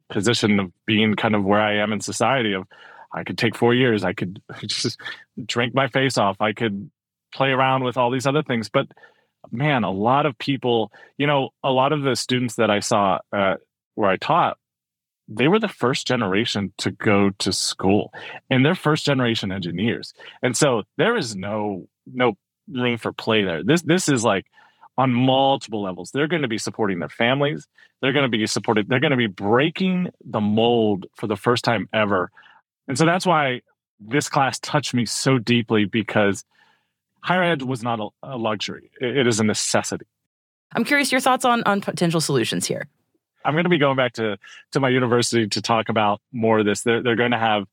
position 0.09 0.59
of 0.59 0.71
being 0.85 1.15
kind 1.15 1.35
of 1.35 1.43
where 1.45 1.61
I 1.61 1.77
am 1.77 1.93
in 1.93 2.01
society. 2.01 2.53
Of 2.53 2.67
I 3.11 3.23
could 3.23 3.37
take 3.37 3.55
four 3.55 3.73
years. 3.73 4.03
I 4.03 4.13
could 4.13 4.41
just 4.61 4.99
drink 5.45 5.73
my 5.73 5.87
face 5.87 6.17
off. 6.17 6.37
I 6.39 6.53
could 6.53 6.89
play 7.33 7.49
around 7.49 7.83
with 7.83 7.97
all 7.97 8.11
these 8.11 8.27
other 8.27 8.43
things. 8.43 8.69
But 8.69 8.87
man, 9.51 9.83
a 9.83 9.91
lot 9.91 10.25
of 10.25 10.37
people, 10.37 10.91
you 11.17 11.27
know, 11.27 11.49
a 11.63 11.71
lot 11.71 11.93
of 11.93 12.03
the 12.03 12.15
students 12.15 12.55
that 12.55 12.69
I 12.69 12.79
saw 12.79 13.19
uh, 13.31 13.55
where 13.95 14.09
I 14.09 14.17
taught 14.17 14.57
they 15.29 15.47
were 15.47 15.59
the 15.59 15.67
first 15.67 16.07
generation 16.07 16.73
to 16.79 16.91
go 16.91 17.29
to 17.37 17.53
school 17.53 18.11
and 18.49 18.65
they're 18.65 18.75
first 18.75 19.05
generation 19.05 19.51
engineers 19.51 20.13
and 20.41 20.57
so 20.57 20.83
there 20.97 21.15
is 21.15 21.35
no 21.35 21.87
no 22.11 22.35
room 22.67 22.97
for 22.97 23.13
play 23.13 23.43
there 23.43 23.63
this 23.63 23.83
this 23.83 24.09
is 24.09 24.23
like 24.23 24.47
on 24.97 25.13
multiple 25.13 25.81
levels 25.81 26.11
they're 26.11 26.27
going 26.27 26.41
to 26.41 26.47
be 26.47 26.57
supporting 26.57 26.99
their 26.99 27.09
families 27.09 27.67
they're 28.01 28.11
going 28.11 28.29
to 28.29 28.37
be 28.37 28.45
supported 28.47 28.89
they're 28.89 28.99
going 28.99 29.11
to 29.11 29.17
be 29.17 29.27
breaking 29.27 30.09
the 30.25 30.41
mold 30.41 31.05
for 31.15 31.27
the 31.27 31.37
first 31.37 31.63
time 31.63 31.87
ever 31.93 32.31
and 32.89 32.97
so 32.97 33.05
that's 33.05 33.25
why 33.25 33.61
this 34.01 34.27
class 34.27 34.59
touched 34.59 34.93
me 34.93 35.05
so 35.05 35.37
deeply 35.37 35.85
because 35.85 36.43
higher 37.21 37.43
ed 37.43 37.61
was 37.61 37.81
not 37.81 38.13
a, 38.21 38.37
luxury 38.37 38.91
it, 38.99 39.17
it 39.19 39.27
is 39.27 39.39
a 39.39 39.43
necessity 39.43 40.05
i'm 40.73 40.83
curious 40.83 41.11
your 41.11 41.21
thoughts 41.21 41.45
on 41.45 41.63
on 41.63 41.79
potential 41.79 42.19
solutions 42.19 42.65
here 42.65 42.89
I'm 43.45 43.53
going 43.53 43.63
to 43.63 43.69
be 43.69 43.77
going 43.77 43.95
back 43.95 44.13
to 44.13 44.37
to 44.71 44.79
my 44.79 44.89
university 44.89 45.47
to 45.47 45.61
talk 45.61 45.89
about 45.89 46.21
more 46.31 46.59
of 46.59 46.65
this. 46.65 46.81
They're 46.81 47.01
they're 47.01 47.15
going 47.15 47.31
to 47.31 47.37
have 47.37 47.65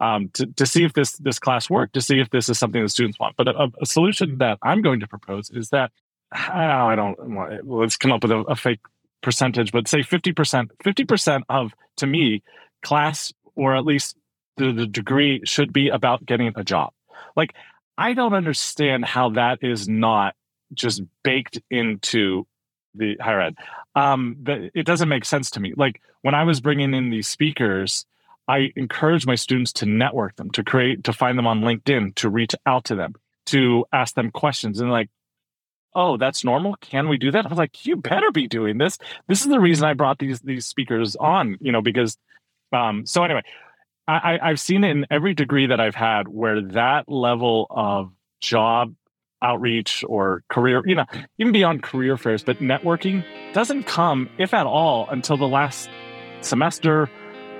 um, 0.00 0.30
to 0.34 0.46
to 0.46 0.66
see 0.66 0.84
if 0.84 0.92
this 0.92 1.12
this 1.12 1.38
class 1.38 1.68
worked, 1.68 1.94
to 1.94 2.00
see 2.00 2.20
if 2.20 2.30
this 2.30 2.48
is 2.48 2.58
something 2.58 2.82
the 2.82 2.88
students 2.88 3.18
want. 3.18 3.36
But 3.36 3.48
a, 3.48 3.70
a 3.80 3.86
solution 3.86 4.38
that 4.38 4.58
I'm 4.62 4.82
going 4.82 5.00
to 5.00 5.06
propose 5.06 5.50
is 5.50 5.70
that 5.70 5.92
oh, 6.34 6.52
I 6.52 6.96
don't 6.96 7.18
want. 7.30 7.68
Let's 7.68 7.96
come 7.96 8.12
up 8.12 8.22
with 8.22 8.32
a, 8.32 8.38
a 8.38 8.56
fake 8.56 8.80
percentage, 9.22 9.72
but 9.72 9.88
say 9.88 10.02
50 10.02 10.32
percent. 10.32 10.70
50 10.82 11.04
percent 11.04 11.44
of 11.48 11.72
to 11.96 12.06
me 12.06 12.42
class 12.82 13.32
or 13.54 13.76
at 13.76 13.84
least 13.84 14.16
the, 14.56 14.72
the 14.72 14.86
degree 14.86 15.40
should 15.44 15.72
be 15.72 15.88
about 15.88 16.24
getting 16.24 16.52
a 16.56 16.64
job. 16.64 16.92
Like 17.36 17.54
I 17.96 18.14
don't 18.14 18.34
understand 18.34 19.04
how 19.04 19.30
that 19.30 19.58
is 19.62 19.88
not 19.88 20.34
just 20.72 21.02
baked 21.22 21.60
into 21.70 22.46
the 22.94 23.16
higher 23.20 23.40
ed. 23.40 23.56
Um, 23.94 24.36
the, 24.42 24.70
it 24.74 24.86
doesn't 24.86 25.08
make 25.08 25.24
sense 25.24 25.50
to 25.52 25.60
me. 25.60 25.74
Like 25.76 26.00
when 26.22 26.34
I 26.34 26.44
was 26.44 26.60
bringing 26.60 26.94
in 26.94 27.10
these 27.10 27.28
speakers, 27.28 28.06
I 28.48 28.72
encourage 28.76 29.26
my 29.26 29.34
students 29.34 29.72
to 29.74 29.86
network 29.86 30.36
them, 30.36 30.50
to 30.52 30.64
create, 30.64 31.04
to 31.04 31.12
find 31.12 31.38
them 31.38 31.46
on 31.46 31.60
LinkedIn, 31.60 32.14
to 32.16 32.28
reach 32.28 32.54
out 32.66 32.84
to 32.86 32.94
them, 32.94 33.14
to 33.46 33.84
ask 33.92 34.14
them 34.14 34.30
questions, 34.30 34.80
and 34.80 34.90
like, 34.90 35.08
oh, 35.94 36.16
that's 36.16 36.44
normal. 36.44 36.76
Can 36.80 37.08
we 37.08 37.16
do 37.16 37.30
that? 37.30 37.46
I 37.46 37.48
was 37.48 37.58
like, 37.58 37.84
you 37.86 37.96
better 37.96 38.30
be 38.30 38.48
doing 38.48 38.78
this. 38.78 38.98
This 39.28 39.42
is 39.42 39.48
the 39.48 39.60
reason 39.60 39.84
I 39.84 39.94
brought 39.94 40.18
these 40.18 40.40
these 40.40 40.66
speakers 40.66 41.16
on. 41.16 41.58
You 41.60 41.70
know, 41.70 41.82
because 41.82 42.16
um, 42.72 43.06
so 43.06 43.22
anyway, 43.22 43.42
I, 44.08 44.38
I've 44.42 44.60
seen 44.60 44.82
it 44.82 44.90
in 44.90 45.06
every 45.10 45.34
degree 45.34 45.66
that 45.66 45.80
I've 45.80 45.94
had 45.94 46.26
where 46.26 46.60
that 46.60 47.08
level 47.08 47.66
of 47.70 48.12
job 48.40 48.94
outreach 49.42 50.04
or 50.08 50.42
career, 50.48 50.82
you 50.84 50.94
know, 50.94 51.06
even 51.38 51.52
beyond 51.52 51.82
career 51.82 52.16
fairs, 52.16 52.42
but 52.42 52.58
networking 52.58 53.24
doesn't 53.52 53.84
come, 53.84 54.28
if 54.38 54.52
at 54.52 54.66
all, 54.66 55.08
until 55.10 55.36
the 55.36 55.48
last 55.48 55.88
semester, 56.40 57.08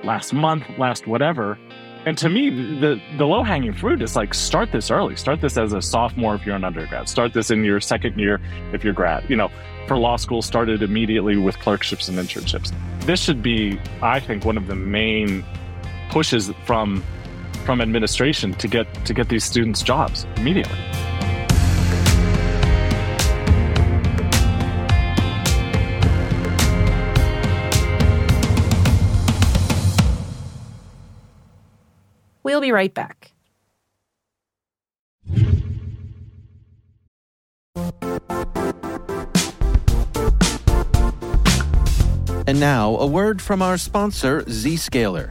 last 0.03 0.33
month, 0.33 0.65
last 0.79 1.07
whatever. 1.07 1.59
And 2.07 2.17
to 2.19 2.31
me, 2.31 2.49
the, 2.81 3.01
the 3.19 3.27
low 3.27 3.43
hanging 3.43 3.75
fruit 3.75 4.01
is 4.01 4.17
like 4.17 4.33
start 4.33 4.73
this 4.73 4.91
early. 4.91 5.17
Start 5.17 5.43
this 5.43 5.59
as 5.59 5.75
a 5.75 5.83
sophomore 5.83 6.35
if 6.35 6.47
you're 6.47 6.57
an 6.57 6.65
undergrad. 6.65 7.09
Start 7.09 7.35
this 7.35 7.51
in 7.51 7.63
your 7.63 7.79
second 7.81 8.19
year 8.19 8.41
if 8.73 8.83
you're 8.83 8.95
grad. 8.95 9.29
You 9.29 9.37
know, 9.37 9.51
for 9.87 9.99
law 9.99 10.17
school, 10.17 10.41
started 10.41 10.83
immediately 10.83 11.37
with 11.37 11.59
clerkships 11.59 12.09
and 12.09 12.19
internships. 12.19 12.73
This 13.03 13.21
should 13.21 13.43
be, 13.43 13.79
I 14.01 14.19
think, 14.19 14.47
one 14.47 14.57
of 14.57 14.67
the 14.67 14.77
main 14.77 15.45
pushes 16.11 16.51
from 16.65 17.03
from 17.65 17.81
administration 17.81 18.53
to 18.55 18.69
get 18.69 18.87
to 19.07 19.15
get 19.15 19.29
these 19.29 19.45
students 19.45 19.83
jobs 19.83 20.27
immediately. 20.37 20.77
We'll 32.43 32.61
be 32.61 32.73
right 32.73 32.93
back. 32.93 33.33
And 42.47 42.59
now, 42.59 42.97
a 42.97 43.07
word 43.07 43.41
from 43.41 43.63
our 43.63 43.79
sponsor, 43.79 44.43
Zscaler, 44.43 45.31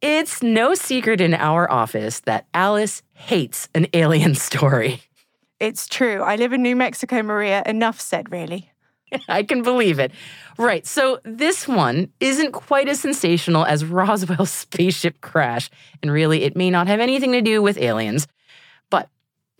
It's 0.00 0.44
no 0.44 0.74
secret 0.74 1.20
in 1.20 1.34
our 1.34 1.68
office 1.70 2.20
that 2.20 2.46
Alice 2.54 3.02
hates 3.14 3.68
an 3.74 3.88
alien 3.92 4.34
story. 4.36 5.02
It's 5.58 5.88
true. 5.88 6.22
I 6.22 6.36
live 6.36 6.52
in 6.52 6.62
New 6.62 6.76
Mexico, 6.76 7.20
Maria. 7.22 7.64
Enough 7.66 8.00
said, 8.00 8.30
really. 8.30 8.70
I 9.28 9.42
can 9.42 9.62
believe 9.62 9.98
it. 9.98 10.12
Right. 10.56 10.86
So 10.86 11.18
this 11.24 11.66
one 11.66 12.12
isn't 12.20 12.52
quite 12.52 12.88
as 12.88 13.00
sensational 13.00 13.64
as 13.64 13.84
Roswell's 13.84 14.50
spaceship 14.52 15.20
crash, 15.20 15.68
and 16.00 16.12
really, 16.12 16.44
it 16.44 16.56
may 16.56 16.70
not 16.70 16.86
have 16.86 17.00
anything 17.00 17.32
to 17.32 17.42
do 17.42 17.60
with 17.60 17.78
aliens. 17.78 18.28
But 18.90 19.08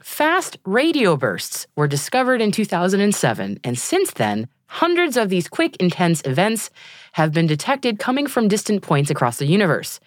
fast 0.01 0.59
radio 0.65 1.17
bursts 1.17 1.67
were 1.75 1.89
discovered 1.89 2.41
in 2.41 2.53
2007, 2.53 3.59
and 3.65 3.79
since 3.79 4.13
then, 4.13 4.47
hundreds 4.67 5.17
of 5.17 5.31
these 5.31 5.49
quick, 5.49 5.77
intense 5.77 6.23
events 6.25 6.71
have 7.13 7.33
been 7.33 7.49
detected 7.49 7.99
coming 7.99 8.29
from 8.29 8.47
distant 8.47 8.83
points 8.83 9.11
across 9.11 9.39
the 9.39 9.47
universe. 9.47 9.99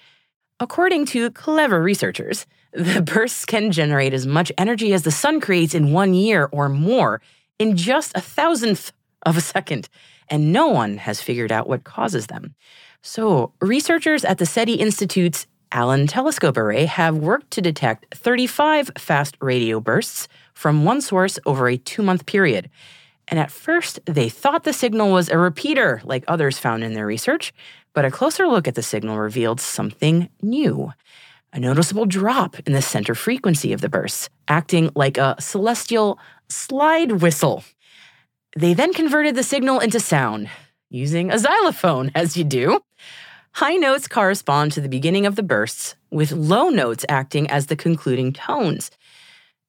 According 0.61 1.07
to 1.07 1.31
clever 1.31 1.81
researchers, 1.81 2.45
the 2.71 3.01
bursts 3.01 3.45
can 3.45 3.71
generate 3.71 4.13
as 4.13 4.27
much 4.27 4.51
energy 4.59 4.93
as 4.93 5.01
the 5.01 5.09
sun 5.09 5.41
creates 5.41 5.73
in 5.73 5.91
one 5.91 6.13
year 6.13 6.47
or 6.51 6.69
more 6.69 7.19
in 7.57 7.75
just 7.75 8.15
a 8.15 8.21
thousandth 8.21 8.93
of 9.25 9.35
a 9.35 9.41
second, 9.41 9.89
and 10.29 10.53
no 10.53 10.67
one 10.67 10.97
has 10.97 11.19
figured 11.19 11.51
out 11.51 11.67
what 11.67 11.83
causes 11.83 12.27
them. 12.27 12.53
So, 13.01 13.53
researchers 13.59 14.23
at 14.23 14.37
the 14.37 14.45
SETI 14.45 14.75
Institute's 14.75 15.47
Allen 15.71 16.05
Telescope 16.05 16.57
Array 16.57 16.85
have 16.85 17.17
worked 17.17 17.49
to 17.51 17.61
detect 17.61 18.13
35 18.13 18.91
fast 18.99 19.37
radio 19.41 19.79
bursts 19.79 20.27
from 20.53 20.85
one 20.85 21.01
source 21.01 21.39
over 21.47 21.69
a 21.69 21.77
two 21.77 22.03
month 22.03 22.27
period. 22.27 22.69
And 23.27 23.39
at 23.39 23.51
first, 23.51 23.99
they 24.05 24.29
thought 24.29 24.63
the 24.63 24.73
signal 24.73 25.11
was 25.11 25.29
a 25.29 25.37
repeater, 25.37 26.01
like 26.03 26.23
others 26.27 26.59
found 26.59 26.83
in 26.83 26.93
their 26.93 27.05
research, 27.05 27.53
but 27.93 28.05
a 28.05 28.11
closer 28.11 28.47
look 28.47 28.67
at 28.67 28.75
the 28.75 28.83
signal 28.83 29.19
revealed 29.19 29.61
something 29.61 30.29
new 30.41 30.93
a 31.53 31.59
noticeable 31.59 32.05
drop 32.05 32.57
in 32.65 32.73
the 32.73 32.81
center 32.81 33.13
frequency 33.13 33.73
of 33.73 33.81
the 33.81 33.89
bursts, 33.89 34.29
acting 34.47 34.89
like 34.95 35.17
a 35.17 35.35
celestial 35.39 36.17
slide 36.47 37.21
whistle. 37.21 37.63
They 38.57 38.73
then 38.73 38.93
converted 38.93 39.35
the 39.35 39.43
signal 39.43 39.79
into 39.79 39.99
sound, 39.99 40.49
using 40.89 41.31
a 41.31 41.39
xylophone, 41.39 42.11
as 42.15 42.37
you 42.37 42.43
do. 42.43 42.81
High 43.53 43.75
notes 43.75 44.07
correspond 44.07 44.71
to 44.73 44.81
the 44.81 44.87
beginning 44.87 45.25
of 45.25 45.35
the 45.35 45.43
bursts, 45.43 45.95
with 46.09 46.31
low 46.31 46.69
notes 46.69 47.05
acting 47.09 47.49
as 47.49 47.67
the 47.67 47.75
concluding 47.75 48.31
tones. 48.31 48.91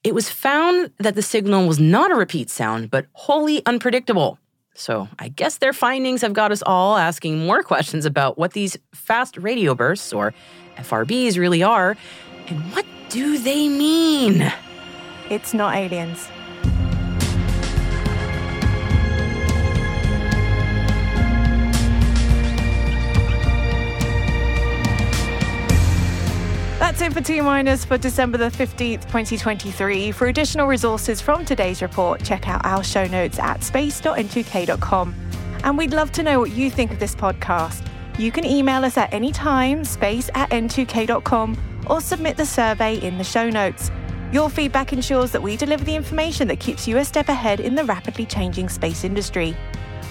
It 0.04 0.14
was 0.14 0.28
found 0.28 0.90
that 0.98 1.14
the 1.14 1.22
signal 1.22 1.68
was 1.68 1.78
not 1.78 2.10
a 2.10 2.16
repeat 2.16 2.50
sound, 2.50 2.90
but 2.90 3.06
wholly 3.12 3.64
unpredictable. 3.66 4.36
So 4.74 5.08
I 5.20 5.28
guess 5.28 5.58
their 5.58 5.72
findings 5.72 6.22
have 6.22 6.32
got 6.32 6.50
us 6.50 6.62
all 6.66 6.96
asking 6.96 7.46
more 7.46 7.62
questions 7.62 8.04
about 8.04 8.36
what 8.36 8.52
these 8.52 8.76
fast 8.92 9.36
radio 9.36 9.76
bursts, 9.76 10.12
or 10.12 10.34
FRBs, 10.76 11.38
really 11.38 11.62
are, 11.62 11.96
and 12.48 12.58
what 12.72 12.84
do 13.10 13.38
they 13.38 13.68
mean? 13.68 14.52
It's 15.30 15.54
not 15.54 15.76
aliens. 15.76 16.28
That's 26.92 27.00
it 27.00 27.14
for 27.14 27.22
T 27.22 27.40
Minus 27.40 27.86
for 27.86 27.96
December 27.96 28.36
the 28.36 28.50
15th, 28.50 29.06
2023. 29.06 30.12
For 30.12 30.26
additional 30.26 30.66
resources 30.66 31.22
from 31.22 31.42
today's 31.42 31.80
report, 31.80 32.22
check 32.22 32.46
out 32.48 32.66
our 32.66 32.84
show 32.84 33.06
notes 33.06 33.38
at 33.38 33.64
space.n2k.com. 33.64 35.14
And 35.64 35.78
we'd 35.78 35.94
love 35.94 36.12
to 36.12 36.22
know 36.22 36.38
what 36.38 36.50
you 36.50 36.70
think 36.70 36.92
of 36.92 36.98
this 36.98 37.14
podcast. 37.14 37.86
You 38.18 38.30
can 38.30 38.44
email 38.44 38.84
us 38.84 38.98
at 38.98 39.10
any 39.10 39.32
time, 39.32 39.86
space 39.86 40.28
at 40.34 40.50
n2k.com, 40.50 41.86
or 41.86 42.02
submit 42.02 42.36
the 42.36 42.44
survey 42.44 42.96
in 42.96 43.16
the 43.16 43.24
show 43.24 43.48
notes. 43.48 43.90
Your 44.30 44.50
feedback 44.50 44.92
ensures 44.92 45.30
that 45.30 45.42
we 45.42 45.56
deliver 45.56 45.84
the 45.84 45.96
information 45.96 46.46
that 46.48 46.60
keeps 46.60 46.86
you 46.86 46.98
a 46.98 47.06
step 47.06 47.30
ahead 47.30 47.60
in 47.60 47.74
the 47.74 47.84
rapidly 47.84 48.26
changing 48.26 48.68
space 48.68 49.02
industry. 49.02 49.56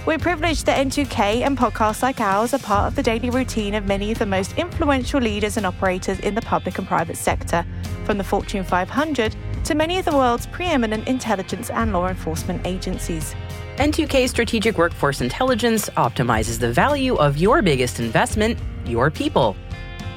We're 0.03 0.17
privileged 0.17 0.65
that 0.65 0.83
N2K 0.83 1.45
and 1.45 1.55
podcasts 1.55 2.01
like 2.01 2.19
ours 2.19 2.55
are 2.55 2.59
part 2.59 2.87
of 2.87 2.95
the 2.95 3.03
daily 3.03 3.29
routine 3.29 3.75
of 3.75 3.85
many 3.85 4.11
of 4.11 4.17
the 4.17 4.25
most 4.25 4.57
influential 4.57 5.21
leaders 5.21 5.57
and 5.57 5.65
operators 5.65 6.19
in 6.21 6.33
the 6.33 6.41
public 6.41 6.79
and 6.79 6.87
private 6.87 7.17
sector, 7.17 7.63
from 8.03 8.17
the 8.17 8.23
Fortune 8.23 8.63
500 8.63 9.35
to 9.63 9.75
many 9.75 9.99
of 9.99 10.05
the 10.05 10.11
world's 10.11 10.47
preeminent 10.47 11.07
intelligence 11.07 11.69
and 11.69 11.93
law 11.93 12.07
enforcement 12.07 12.65
agencies. 12.65 13.35
N2K 13.75 14.27
Strategic 14.27 14.75
Workforce 14.75 15.21
Intelligence 15.21 15.87
optimizes 15.91 16.57
the 16.57 16.73
value 16.73 17.13
of 17.17 17.37
your 17.37 17.61
biggest 17.61 17.99
investment, 17.99 18.57
your 18.87 19.11
people. 19.11 19.55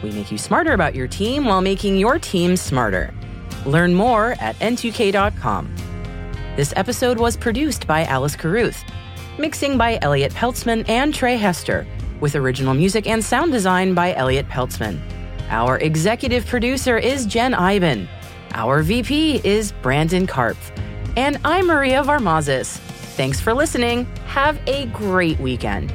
We 0.03 0.13
make 0.13 0.33
you 0.33 0.39
smarter 0.39 0.73
about 0.73 0.95
your 0.95 1.09
team 1.09 1.45
while 1.45 1.61
making 1.61 1.99
your 1.99 2.19
team 2.19 2.57
smarter. 2.57 3.13
Learn 3.67 3.93
more 3.93 4.35
at 4.41 4.57
n2k.com. 4.61 5.75
This 6.57 6.73
episode 6.75 7.19
was 7.19 7.37
produced 7.37 7.87
by 7.87 8.05
Alice 8.05 8.35
Carruth 8.35 8.83
mixing 9.39 9.77
by 9.77 9.99
Elliot 10.03 10.33
Peltzman 10.33 10.89
and 10.89 11.15
Trey 11.15 11.37
Hester, 11.37 11.87
with 12.21 12.37
original 12.37 12.75
music 12.75 13.07
and 13.07 13.25
sound 13.25 13.53
design 13.53 13.95
by 13.95 14.15
Elliot 14.15 14.49
Peltzman. 14.49 15.01
Our 15.49 15.79
executive 15.79 16.47
producer 16.47 16.97
is 16.97 17.27
Jen 17.27 17.53
Iben. 17.53 18.09
Our 18.53 18.83
VP 18.83 19.41
is 19.45 19.73
Brandon 19.83 20.27
Karpf. 20.27 20.57
And 21.17 21.39
I'm 21.45 21.67
Maria 21.67 22.03
Varmazis. 22.03 22.79
Thanks 23.17 23.41
for 23.41 23.53
listening. 23.55 24.07
Have 24.27 24.59
a 24.67 24.87
great 24.87 25.39
weekend. 25.39 25.93